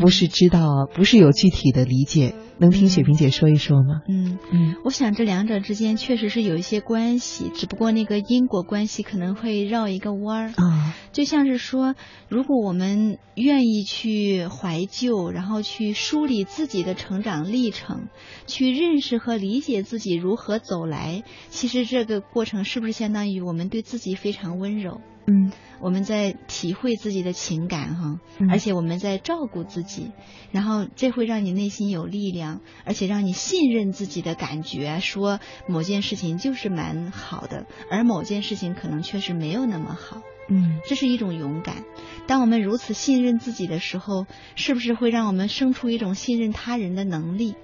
[0.00, 2.34] 不是知道，不是有具体的理解。
[2.58, 4.02] 能听雪萍姐说一说吗？
[4.08, 10.94] 嗯嗯，我想这两者之间确实是有一些关系，只不过那个因果关系可能会绕一个弯儿啊。
[11.10, 11.96] 就像是说，
[12.28, 18.08] 如果我们愿意去怀旧，然后去梳理自己的成长历程，
[18.46, 25.00] 去认识和理解自己如何走来，其实这个过程是不是相当于我们对自己非常温柔？
[25.26, 30.10] 嗯，我们在体会自己的情感哈，嗯而且我们在照顾自己，
[30.50, 40.22] 然后这会让你内心有力量，而且让你信任自己的感觉，说某件事情就是蛮好的，而某件事情可能确实没有那么好。
[40.48, 41.84] 嗯这是一种勇敢。
[42.26, 47.54] 当我们如此信任自己的时候，是不是会让我们生出一种信任他人的能力？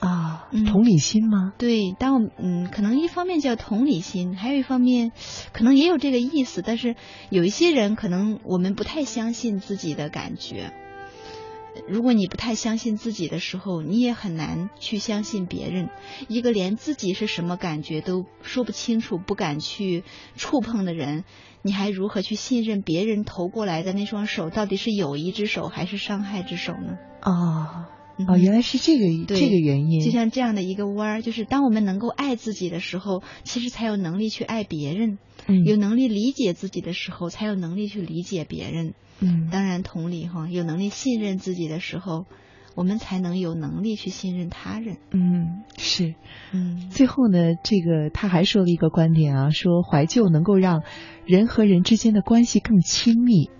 [0.00, 1.52] 啊，嗯同理心吗？
[1.58, 5.12] 对，当我嗯，可能一方面叫同理心，还有一方面
[5.52, 6.94] 可能也有这个意思，但是
[7.30, 10.72] 有一些人可能我们不太相信自己的感觉。
[11.86, 15.90] 如果你不太相信自己的时候，你也很难去相信别人。
[16.28, 20.02] 一个连自己是什么感觉都说不清楚、不敢去
[20.36, 21.24] 触碰的人，
[21.62, 26.98] 你还如何去信任别人投过来的那双手到底是友谊之手还是伤害之手呢？
[27.22, 30.00] 哦嗯哦，原来是这个对这个原因。
[30.00, 38.94] 就像这样的一个弯儿，就是当我们能够爱自己的时候，其实才有能力去爱别人；嗯有能力理解自己的时候，才有能力去理解别人。
[39.20, 42.24] 嗯当然，同理哈，有能力信任自己的时候，
[42.74, 44.96] 我们才能有能力去信任他人。
[45.12, 46.14] 嗯是。
[46.52, 50.82] 嗯最后呢，这个他还说了一个观点啊，说怀旧能够让
[51.26, 53.50] 人和人之间的关系更亲密。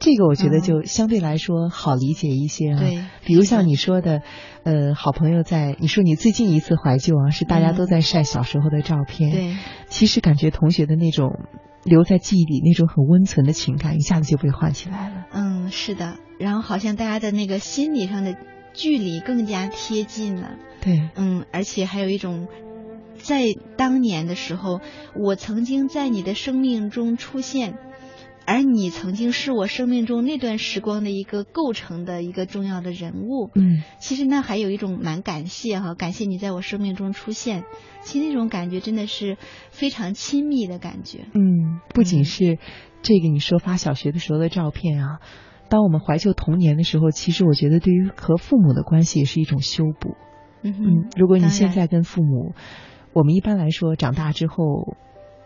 [0.00, 2.80] 这个我觉得就相对来说好理解一些啊。
[2.80, 4.22] 对比如像你说的，
[4.64, 9.30] 呃，好朋友在，你说你最近一次怀旧啊，是大家都在晒小时候的照片。
[9.30, 9.56] 对，
[9.88, 11.28] 其实感觉同学的那种
[11.84, 15.26] 留在记忆里那种很温存的情感，一下子就被唤起来了。
[15.32, 16.16] 嗯，是的。
[16.38, 18.34] 然后好像大家的那个心理上的
[18.72, 20.52] 距离更加贴近了。
[20.80, 22.48] 对，嗯，而且还有一种，
[23.18, 23.44] 在
[23.76, 24.80] 当年的时候，
[25.14, 27.74] 我曾经在你的生命中出现，
[28.50, 33.48] 而你曾经是我生命中那段时光的一个构成的一个重要的人物。
[33.54, 37.62] 嗯，其实那还有一种蛮感谢哈，感谢你在我生命中出现。
[38.02, 39.36] 其实那种感觉真的是
[39.70, 41.26] 非常亲密的感觉。
[41.32, 42.58] 嗯，不仅是
[43.02, 45.20] 这个你说发小学的时候的照片啊，
[45.68, 50.16] 当我们怀旧童年的时候，其实我觉得对于和父母的关系也是一种修补。
[50.62, 52.52] 嗯如果你现在跟父母，
[53.12, 54.96] 我们一般来说长大之后，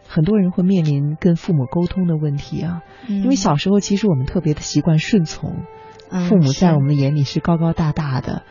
[0.07, 5.62] 很多人会面临跟父母沟通的问题啊，嗯因为小时候其实我们特别的习惯顺从，
[6.11, 8.42] 嗯父母在我们的眼里是高高大大的。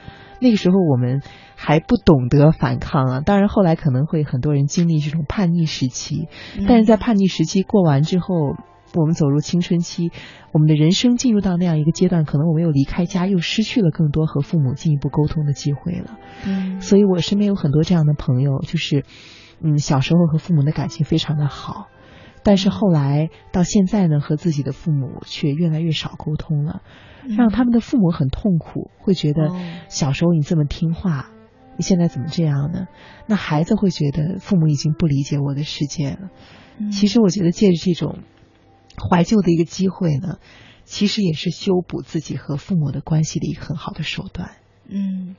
[0.42, 1.22] 那个时候我们
[1.56, 6.28] 还不懂得反抗啊，当然后来可能会很多人经历这种叛逆时期，
[6.58, 8.36] 嗯但是在叛逆时期过完之后，
[8.94, 10.12] 我们走入青春期，
[10.52, 16.18] 我们的人生进入到那样一个阶段，可能我们又离开家，又失去了更多和父母进一步沟通的机会了。
[16.46, 19.06] 嗯所以我身边有很多这样的朋友，就是，
[19.64, 21.88] 嗯，小时候和父母的感情非常的好，
[22.44, 26.82] 但是后来到现在呢，和自己的父母却越来越少沟通了，
[27.38, 29.58] 让他们的父母很痛苦，会觉得哦
[29.88, 31.30] 小时候你这么听话，
[31.78, 32.88] 你现在怎么这样呢？
[33.26, 36.30] 那孩子会觉得父母已经不理解我的世界了。
[36.78, 38.20] 嗯其实我觉得借着这种
[39.10, 40.40] 怀旧的一个机会呢，
[40.84, 44.50] 其实也是修补自己和父母的关系的一个很好的手段。
[44.88, 45.36] 嗯，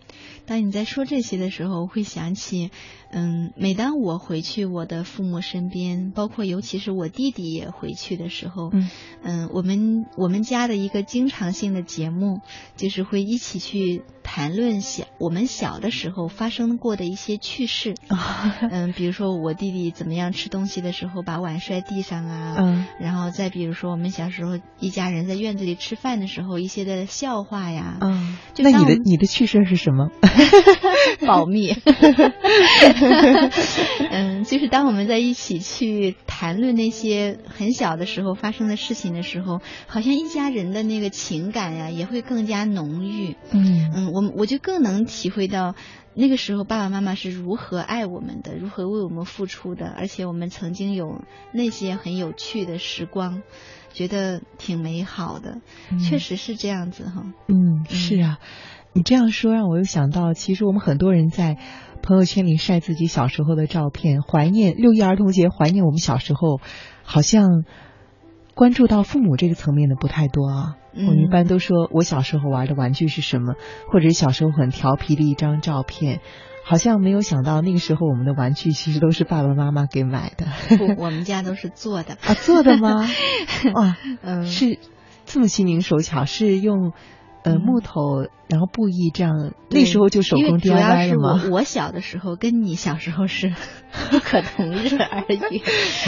[0.46, 2.70] 当你在说这些的时候，我会想起，
[3.10, 8.88] 嗯，每当我回去我的父母身边，包括尤其是我弟弟也回去的时候，嗯。
[9.22, 12.40] 嗯，我们我们家的一个经常性的节目，
[12.76, 17.94] 就是会一起去谈论小我们小的时候发生过的一些趣事，
[18.70, 30.08] 嗯，比如说我弟弟怎么样吃东西的时候把碗摔地上啊，嗯然后再比如说我们小时候一家人在院子里吃饭的时候一些的笑话呀，嗯，那你的你的趣事是什么？
[31.26, 31.74] 保密。
[34.10, 43.36] 嗯，就是当我们在一起去谈论那些很小的时候发生的事情的时候，好像一家人的那个情感呀也会更加浓郁。
[43.52, 45.74] 嗯嗯，我我就更能体会到
[46.14, 53.42] 那个时候爸爸妈妈是如何爱我们的，如何为我们付出的，而且我们曾经有那些很有趣的时光，
[53.92, 55.60] 觉得挺美好的。
[55.90, 57.24] 嗯确实是这样子哈。
[57.48, 58.38] 嗯，是啊，
[58.92, 61.58] 你这样说让我又想到，其实我们很多人在
[62.00, 66.60] 朋友圈里晒自己小时候的照片，怀念六一儿童节，怀念我们小时候，
[67.02, 67.64] 好像
[68.54, 70.76] 关注到父母这个层面的不太多啊。
[70.96, 73.54] 嗯我们一般都说我小时候玩的玩具是什么，
[73.90, 76.20] 或者小时候很调皮的一张照片，
[76.64, 80.46] 好像没有想到那个时候我们的玩具其实都是爸爸妈妈给买的。
[80.78, 82.14] 不，我们家都是做的。
[82.24, 83.04] 啊，做的吗？
[83.74, 84.78] 哇，嗯，是
[85.26, 86.92] 这么心灵手巧，是用
[87.42, 91.42] 呃木头，然后布艺这样，那时候就手工因为主要 DIY 是了吗？
[91.44, 93.52] 我我小的时候跟你小时候是
[94.10, 95.60] 不可同日而语，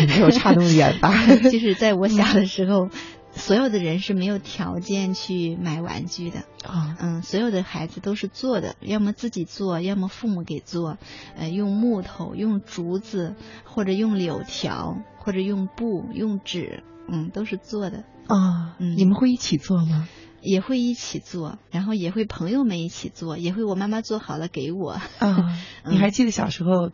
[0.09, 1.12] 没有差那么远吧
[1.51, 2.89] 就是在我小的时候。
[3.37, 10.99] 所有的人是没有条件去买玩具的啊，嗯，所有的孩子都是做的，要么自己做，要么父母给做，
[11.37, 18.74] 呃，用木头、用竹子，或者用柳条，或者用布、用纸，嗯，都是做的啊。
[18.78, 20.09] 嗯，你们会一起做吗？
[20.43, 24.93] 也会一起做，然后也会朋友们一起做，也会我妈妈做好了给我。
[25.18, 25.59] 啊，
[25.89, 26.91] 你还记得小时候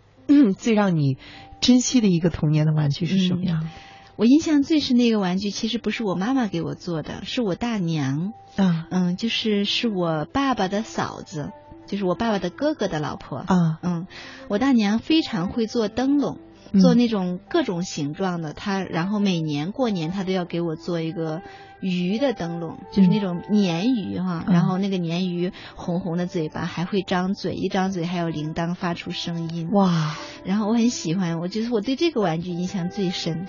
[0.58, 1.18] 最让你
[1.60, 3.68] 珍惜的一个童年的玩具是什么样？
[4.16, 8.32] 我印象最深的一个玩具，其实不是我妈妈给我做的，是我大娘。
[8.56, 11.50] 嗯，嗯，就是是我爸爸的嫂子，
[11.86, 13.38] 就是我爸爸的哥哥的老婆。
[13.38, 14.06] 啊，嗯，
[14.48, 16.38] 我大娘非常会做灯笼，
[16.80, 18.52] 做那种各种形状的。
[18.52, 21.40] 她然后每年过年，她都要给我做一个
[21.82, 24.44] 鱼的灯笼，就是那种鲶鱼哈。
[24.48, 29.68] 然后那个鲶鱼红红的嘴巴，还会张嘴，一张嘴还有铃铛发出声音。
[29.72, 30.16] 哇！
[30.44, 33.46] 然后我很喜欢，我觉得我对这个玩具印象最深。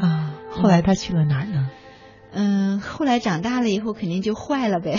[0.00, 1.70] 啊，后来他去了哪儿呢？
[2.36, 4.98] 嗯，后来长大了以后肯定就坏了呗，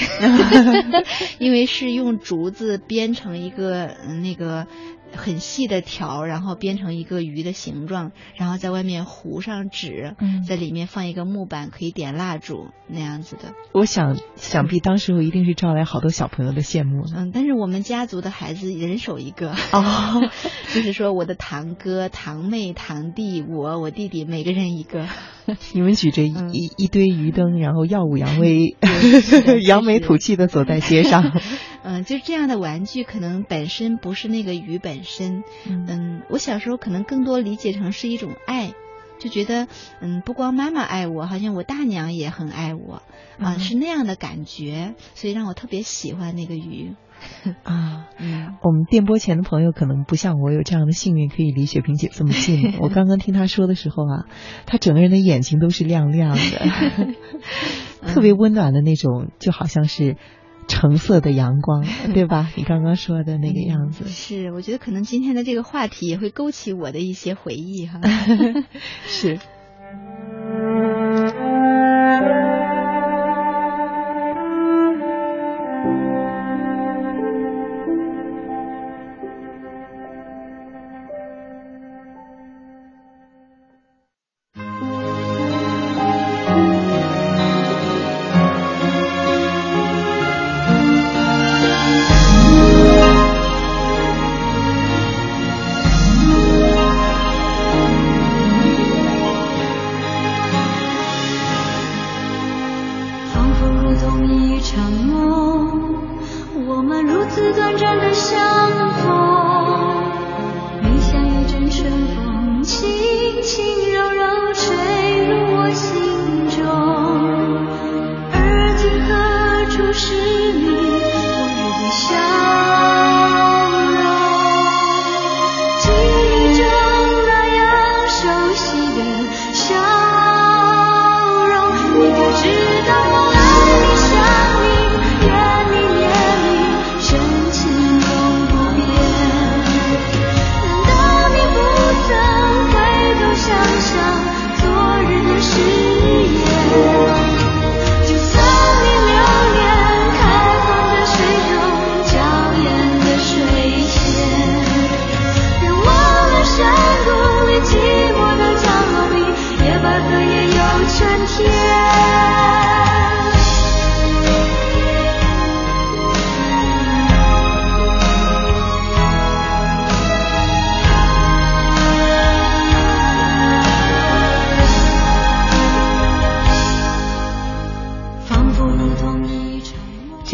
[1.37, 4.67] 因为是用竹子编成一个那个
[5.15, 10.15] 很细的条，然后编成一个鱼的形状，然后在外面糊上纸，
[10.47, 13.53] 在里面放一个木板，可以点蜡烛那样子的。
[13.73, 17.05] 我想，想必当时候一定是招来好多小朋友的羡慕。
[17.15, 20.21] 嗯，但是我们家族的孩子人手一个，哦，
[20.73, 25.07] 就是说我的堂哥、堂妹、堂弟，我、我弟弟，每个人一个。
[25.73, 28.75] 你们举着一一堆鱼灯，然后耀武扬威、
[29.65, 31.39] 扬眉吐气的走在街上。
[31.83, 35.43] 嗯，就是这样的玩具，可能本身不是那个鱼本身。
[35.67, 38.73] 嗯，我小时候可能更多理解成是一种爱，
[39.19, 39.67] 就觉得
[40.01, 43.03] 嗯，不光妈妈爱我，好像我大娘也很爱我
[43.37, 46.95] 啊，是那样的感觉，所以让我特别喜欢那个鱼。
[47.63, 52.73] 啊，嗯我们电波前的朋友可能不像我有这样的幸运，可以离雪萍姐这么近。
[52.81, 54.25] 我刚刚听她说的时候啊，
[54.65, 57.13] 她整个人的眼睛都是亮亮的，
[58.13, 60.17] 特别温暖的那种，就好像是
[60.67, 62.51] 橙色的阳光，对吧？
[62.55, 64.05] 你刚刚说的那个样子。
[64.05, 67.99] 是，我觉得可能今天的这个话题也会勾起我的一些回忆哈。
[69.05, 69.39] 是。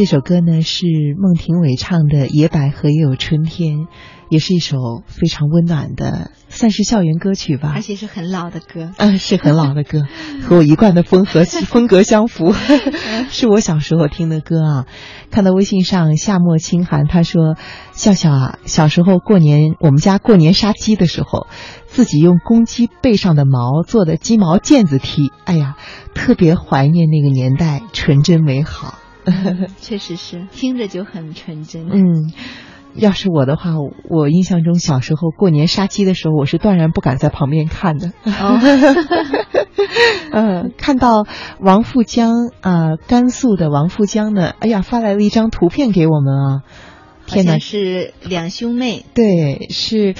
[0.01, 3.81] 这首歌呢是孟庭苇唱的《野百合也有春天》，
[4.29, 7.71] 也是一首非常温暖的，算是校园歌曲吧。
[7.75, 10.07] 而且是很老的歌，嗯， 是很老的歌，
[10.41, 12.51] 和我一贯的风和风格相符，
[13.29, 14.87] 是我小时候听的歌啊。
[15.29, 17.55] 看到微信上夏末清寒，他说
[17.93, 21.45] ：“笑笑啊，小时候过年，我们家过年杀鸡的时候，
[21.85, 25.75] 自己用公鸡背上的毛做的鸡毛毽子踢，哎呀，
[26.15, 28.95] 特别怀念那个年代，纯真美好。”
[29.79, 31.87] 确实是，听着就很纯真。
[31.89, 32.31] 嗯，
[32.95, 33.71] 要是我的话，
[34.09, 38.09] 我印象中小时候过年杀鸡的时候，我是断然不敢在旁边看的。
[38.25, 38.59] 哦
[40.31, 41.25] 嗯， 看到
[41.59, 46.61] 王富江啊，甘肃的王富江呢，哎呀，发来了一张图片给我们啊。
[47.27, 49.05] 天哪，是两兄妹。
[49.13, 50.15] 对，是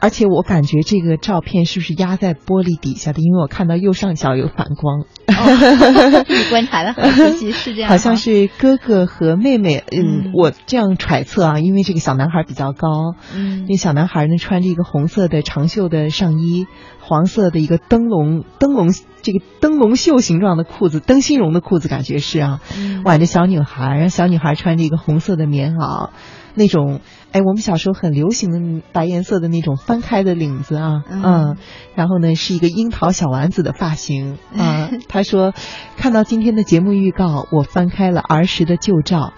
[0.00, 3.20] 而且我感觉这个照片是不是压在玻璃底下的？
[3.20, 5.00] 因为我看到右上角有反光。
[5.00, 7.90] 哦、 你观察的很仔细，是这样。
[7.90, 16.66] 好像是哥哥和妹妹，嗯，我这样揣测啊，因为这个小男孩比较高，嗯，那小男孩呢穿着一个红色的长袖的上衣，
[17.00, 18.88] 黄色的一个灯笼灯笼
[19.22, 26.10] 这个灯笼袖形状的裤子，灯芯绒的裤子，感觉是啊，嗯、挽着小女孩，小女孩穿着一个红色的棉袄。
[26.54, 27.00] 那种，
[27.30, 31.56] 哎，我们小时候很流行的白颜色的那种翻开的领子啊，嗯，
[31.94, 34.90] 然后呢是一个樱桃小丸子的发型 啊。
[35.08, 35.52] 他说，
[35.98, 39.34] 看到今天的节目预告，我翻开了儿时的旧照，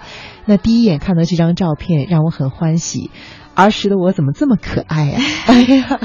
[0.47, 3.11] 那第一眼看到这张照片让我很欢喜，
[3.57, 5.51] 儿时的我怎么这么可爱呀、 啊？
[5.51, 6.01] 哎呀，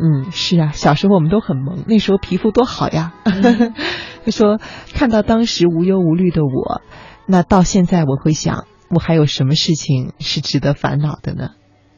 [0.00, 3.12] 嗯，是啊，小时候我们都很萌，那时候皮肤多好呀。
[3.24, 3.74] 嗯、
[4.24, 4.58] 他说，
[4.94, 6.80] 看到当时无忧无虑的我，
[7.26, 8.64] 那到现在我会想。
[8.90, 11.50] 我还有什么事情是值得烦恼的呢？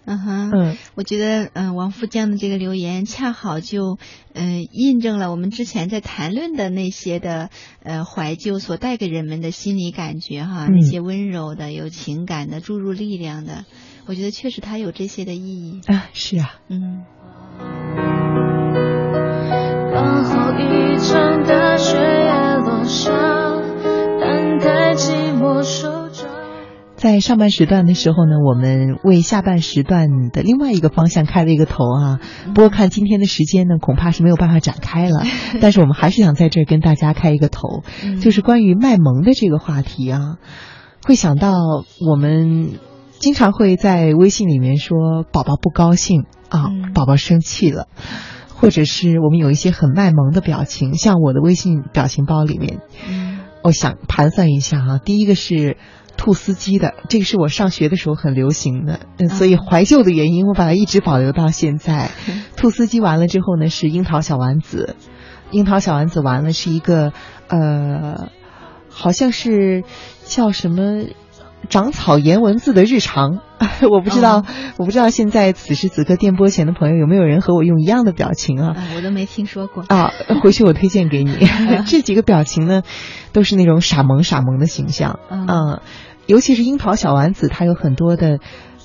[0.04, 3.98] 嗯哼，嗯，我觉得，嗯、呃，王富江的这个留言恰好就，
[4.34, 7.50] 嗯、呃，印证了我们之前在谈论的那些的，
[7.84, 13.64] 呃，怀旧所带给人们的心理感觉哈，嗯、那些温柔的、有情感的、注入力量的，
[14.06, 17.04] 我觉得确实它有这些的意义啊，是啊，嗯。
[19.94, 21.31] 刚好一场
[27.02, 32.20] 在上半时段的时候呢，我们为下半时段的另外一个方向开了一个头啊。
[32.54, 35.24] 不过看今天的时间呢，恐怕是没有办法展开了。
[35.60, 37.82] 但是我们还是想在这儿跟大家开一个头，
[38.20, 40.36] 就是关于卖萌的这个话题啊。
[41.04, 41.50] 会想到
[42.08, 42.78] 我们
[43.18, 47.88] 经常会在微信里面说宝宝不高兴啊，宝宝生气了。
[48.54, 52.78] 或者是我们有一些很卖萌的表情，像我的微信表情包里面，
[53.10, 55.76] 嗯，我想盘算一下啊，第一个是
[56.16, 62.10] 兔斯基的，这个是我上学的时候很流行的，嗯，所以怀旧的原因，我把它一直保留到现在。
[62.56, 64.96] 兔斯基完了之后呢，是樱桃小丸子，
[65.50, 67.12] 樱桃小丸子完了是一个
[67.48, 68.28] 呃，
[68.88, 69.84] 好像是
[70.24, 71.04] 叫什么。
[71.68, 73.38] 长草颜文字的日常，
[73.90, 74.44] 我不知道，哦、
[74.78, 78.74] 我不知道现在此时此刻电波前的朋友有没有人和我用一样的表情啊？
[78.76, 79.84] 啊我都没听说过。
[79.88, 81.36] 啊，回去我推荐给你。
[81.86, 82.82] 这几个表情呢，
[83.32, 85.82] 都是那种傻萌傻萌的形象，嗯、啊，
[86.26, 88.38] 尤其是樱桃小丸子，它有很多的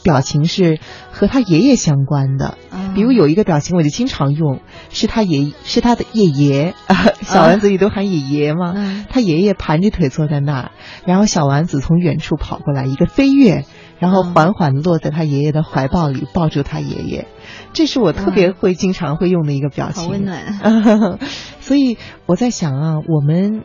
[0.08, 0.80] 表情是
[1.12, 2.58] 和他爷爷相关的。
[2.72, 10.72] 嗯、比如有一个表情我就经常用，是他爷是他的爷爷啊， 小丸子里都喊爷爷嘛，嗯、他爷爷盘着腿坐在那儿，
[11.05, 13.66] 然后小丸子从远处跑过来，一个飞跃，
[13.99, 17.28] 然后缓缓落在他爷爷的怀抱里，抱住他爷爷。
[17.74, 21.20] 这是我特别会经常会用的一个表情，好温暖。
[21.60, 23.64] 所以我在想啊，我们。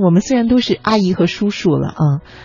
[0.00, 2.02] 我们虽然都是阿姨和叔叔了啊，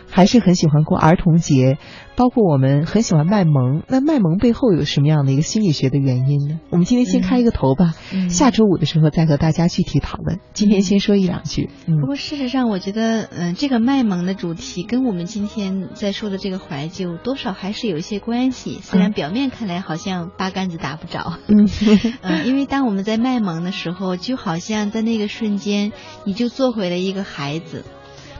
[0.10, 1.78] 还是很喜欢过儿童节，
[2.16, 3.82] 包括我们很喜欢卖萌。
[3.88, 6.60] 那卖萌背后有什么样的一个心理学的原因呢？
[6.70, 10.40] 我们今天先开一个头吧，嗯、下周五的时候再和大家具体讨论。
[10.54, 11.70] 今天先说一两句。
[11.88, 18.80] 嗯、不过事实上，我觉得，嗯、呃，这个卖萌的主题跟我们今天在说的这个怀旧，多少还是有一些关系。
[18.82, 21.68] 虽然表面看来好像八竿子打不着，嗯
[22.22, 25.92] 嗯，因为当我们在卖萌的时候，就好像在那个瞬间，
[26.26, 27.24] 你就做回了一个。
[27.24, 27.86] 孩子，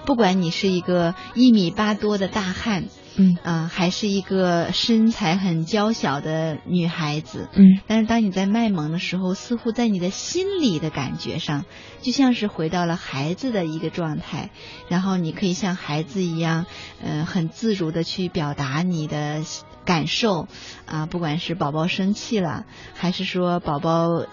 [0.06, 2.84] 不管你是一个一米八多的大汉，
[3.16, 3.36] 嗯。
[3.44, 11.66] 啊、呃，还是一个身材很娇小的女孩子，嗯，但是当你在卖萌的时候，似乎在你的心里的感觉上，
[12.02, 14.50] 就像是回到了孩子的一个状态，
[14.88, 16.66] 然后你可以像孩子一样，
[17.04, 19.42] 呃，很自如的去表达你的
[19.86, 20.48] 感受，
[20.86, 24.26] 啊，不管是宝宝生气了，还是说宝宝。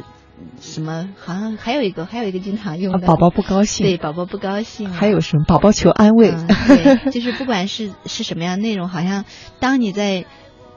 [0.61, 1.09] 什么？
[1.19, 3.87] 好像还有一个，还有一个经常用的，宝宝不高兴。
[3.87, 4.91] 对，宝宝不高兴。
[4.91, 5.45] 还有什么？
[5.47, 6.31] 宝宝求安慰。
[6.31, 9.25] 嗯、对， 就是不管是是什么样内容，好像
[9.59, 10.27] 当你在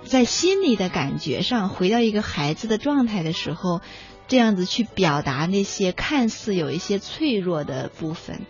[0.04, 3.82] 在心里的感觉上回到一个孩子的状态的时候，
[4.28, 8.42] 这样子去表达那些看似有一些脆弱的部分，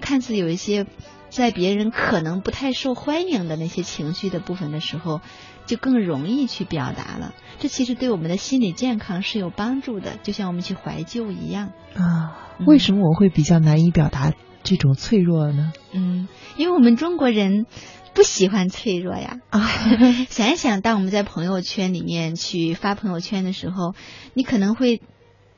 [0.00, 0.86] 看似有一些
[1.30, 5.20] 在别人可能不太受欢迎的那些情绪的部分的时候。
[5.66, 12.38] 就更容易去表达了，这其实对我们的心理健康是有帮助的，就像我们去怀旧一样啊。
[12.66, 14.32] 为什么我会比较难以表达
[14.62, 15.72] 这种脆弱呢？
[15.92, 17.66] 嗯，因为我们中国人
[18.14, 19.38] 不喜欢脆弱呀。
[19.50, 19.66] 啊，
[20.30, 23.94] 想一想，当我们在朋友圈里面去发朋友圈的时候，
[24.34, 25.00] 你可能会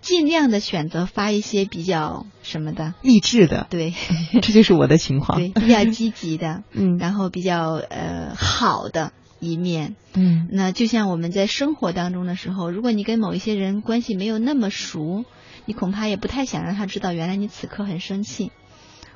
[0.00, 3.92] 尽量的选择发一些比较什么的励志的，对，
[4.40, 9.12] 这就是我的情况，对，比较积极的， 嗯，然后比较呃好的。
[9.40, 15.24] 一面，嗯，那就像我们在生活当中的时候，如果你跟某一些人关系没有那么熟，
[15.66, 18.52] 你恐怕也不太想让他知道原来你此刻很生气，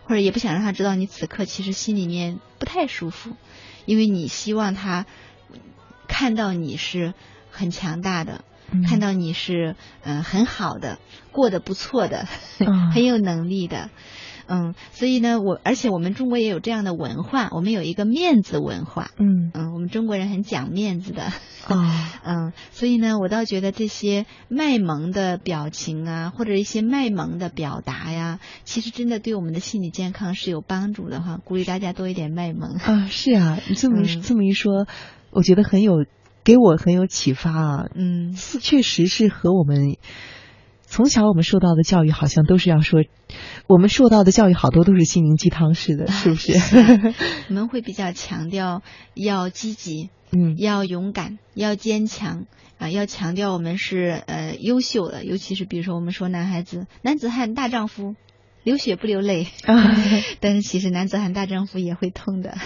[0.04, 3.36] 或者也不想让他知道你此刻其实心里面不太舒服，
[3.86, 5.06] 因为你希望他
[6.06, 7.14] 看到你是
[7.50, 8.44] 很强大的，
[8.86, 10.98] 看到你是嗯、呃很好的，
[11.32, 12.26] 过得不错的，
[12.66, 12.90] 啊。
[12.92, 13.90] 很有能力的。
[14.48, 19.10] 嗯，所以呢，我而且我们中国也有这样的文化，我们有一个面子文化。
[19.18, 21.22] 嗯嗯，我们中国人很讲面子的。
[21.22, 31.38] 啊 嗯，所以呢，我倒觉得这些卖萌的表情啊，或者一些卖萌的表达呀，其实真的对我们的心理健康是有帮助的哈。
[31.44, 32.70] 鼓励大家多一点卖萌。
[32.76, 34.86] 啊，是啊，你这么一嗯这么一说，
[35.30, 36.06] 我觉得很有
[36.42, 37.84] 给我很有启发啊。
[37.94, 39.98] 嗯，是确实是和我们
[40.90, 43.00] 从小我们受到的教育好像都是要说，
[43.68, 46.52] 我们受到的教育好多都是心灵鸡汤式的， 是不是？
[47.48, 48.82] 我们会比较强调
[49.14, 52.46] 要积极，嗯要勇敢，要坚强
[52.78, 58.14] 啊，要强调我们是呃优秀的，尤其是比如说我们说男孩子，男子汉大丈夫。
[58.64, 59.96] 流血不流泪，啊，
[60.40, 62.58] 但是其实男子汉大丈夫也会痛的。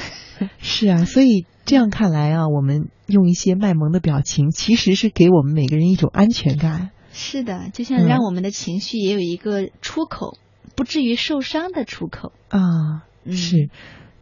[0.59, 6.91] 是啊，所以这样看来啊，我们用一些卖萌的表情，其实是给我们每个人一种安全感。
[7.13, 10.39] 是的，就嗯像让我们的情绪也有一个出口，
[10.75, 12.33] 不至于受伤的出口。
[12.49, 13.69] 啊，嗯是。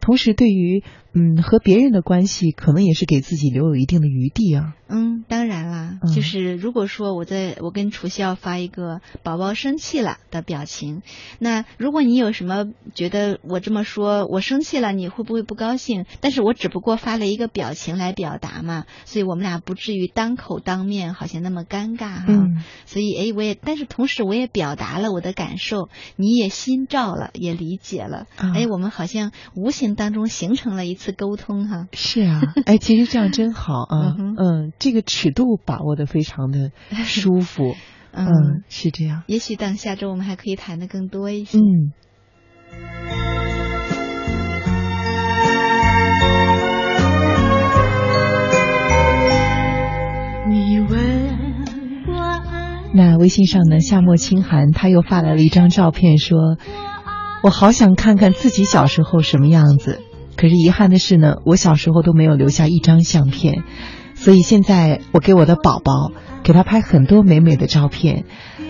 [0.01, 0.83] 同时，对于
[1.13, 4.75] 嗯和别人的关系，可能也是给自己留有一定的余地啊。
[4.93, 11.03] 嗯，当然啦，嗯就是如果说我在我跟楚笑发一个宝宝生气了的表情，
[11.39, 16.07] 那如果你有什么觉得我这么说我生气了，你会不会不高兴？
[16.21, 22.25] 但是我只不过发了一个表情来表达嘛，所以我们俩不至于当口当面好像那么尴尬哈。
[22.27, 31.87] 嗯所以哎，我也但是同时我也表达了我的感受，你也心照了，也理解了，啊哎，我们好像无形当中形成了一次沟通哈。
[31.95, 34.15] 是啊， 哎，其实这样真好啊。
[34.19, 36.71] 嗯嗯，这个尺度把握的非常的
[37.05, 37.75] 舒服。
[38.13, 39.23] 嗯嗯，是这样。
[39.27, 41.59] 也许等下周我们还可以谈的更多一些。
[41.59, 41.93] 嗯。
[50.49, 50.91] 你问
[52.09, 56.59] 我那微信上呢，夏末清寒他又发来了一张照片，说
[57.45, 60.01] ：“我好想看看自己小时候什么样子。
[60.41, 63.63] 可是遗憾的是呢，我小时候都没有留下一张相片，
[64.15, 66.13] 所以现在我给我的宝宝
[66.43, 68.25] 给他拍很多美美的照片，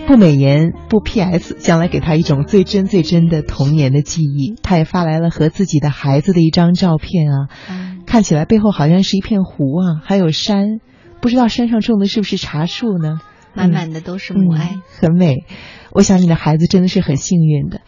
[0.05, 4.55] 不美颜不 PS，将来给他一种最真最真的童年的记忆。
[4.61, 10.81] 他也发来了和自己的孩子的一张照片啊，嗯看起来背后好像是一片湖啊，还有山，
[11.21, 13.21] 不知道山上种的是不是茶树呢？
[13.53, 14.71] 满满的都是母爱。
[14.73, 15.45] 嗯，很美。
[15.91, 17.79] 我想你的孩子真的是很幸运的，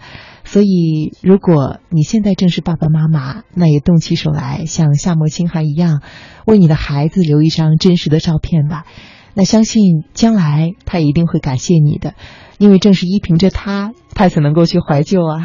[0.53, 6.03] 所以如果你现在正是爸爸妈妈，那也动起手来，像夏末清寒一样，
[6.45, 8.85] 为你的孩子留一张真实的照片吧。
[9.33, 12.13] 那相信将来他一定会感谢你的，
[12.59, 15.41] 因为正是依凭着他，他才能够去怀旧啊。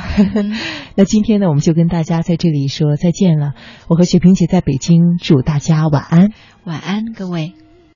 [0.95, 3.55] 那今天呢，我们就跟大家在这里说再见了。
[3.89, 6.33] 我和雪萍姐在北京，祝大家晚安。
[6.65, 7.55] 晚安，各位。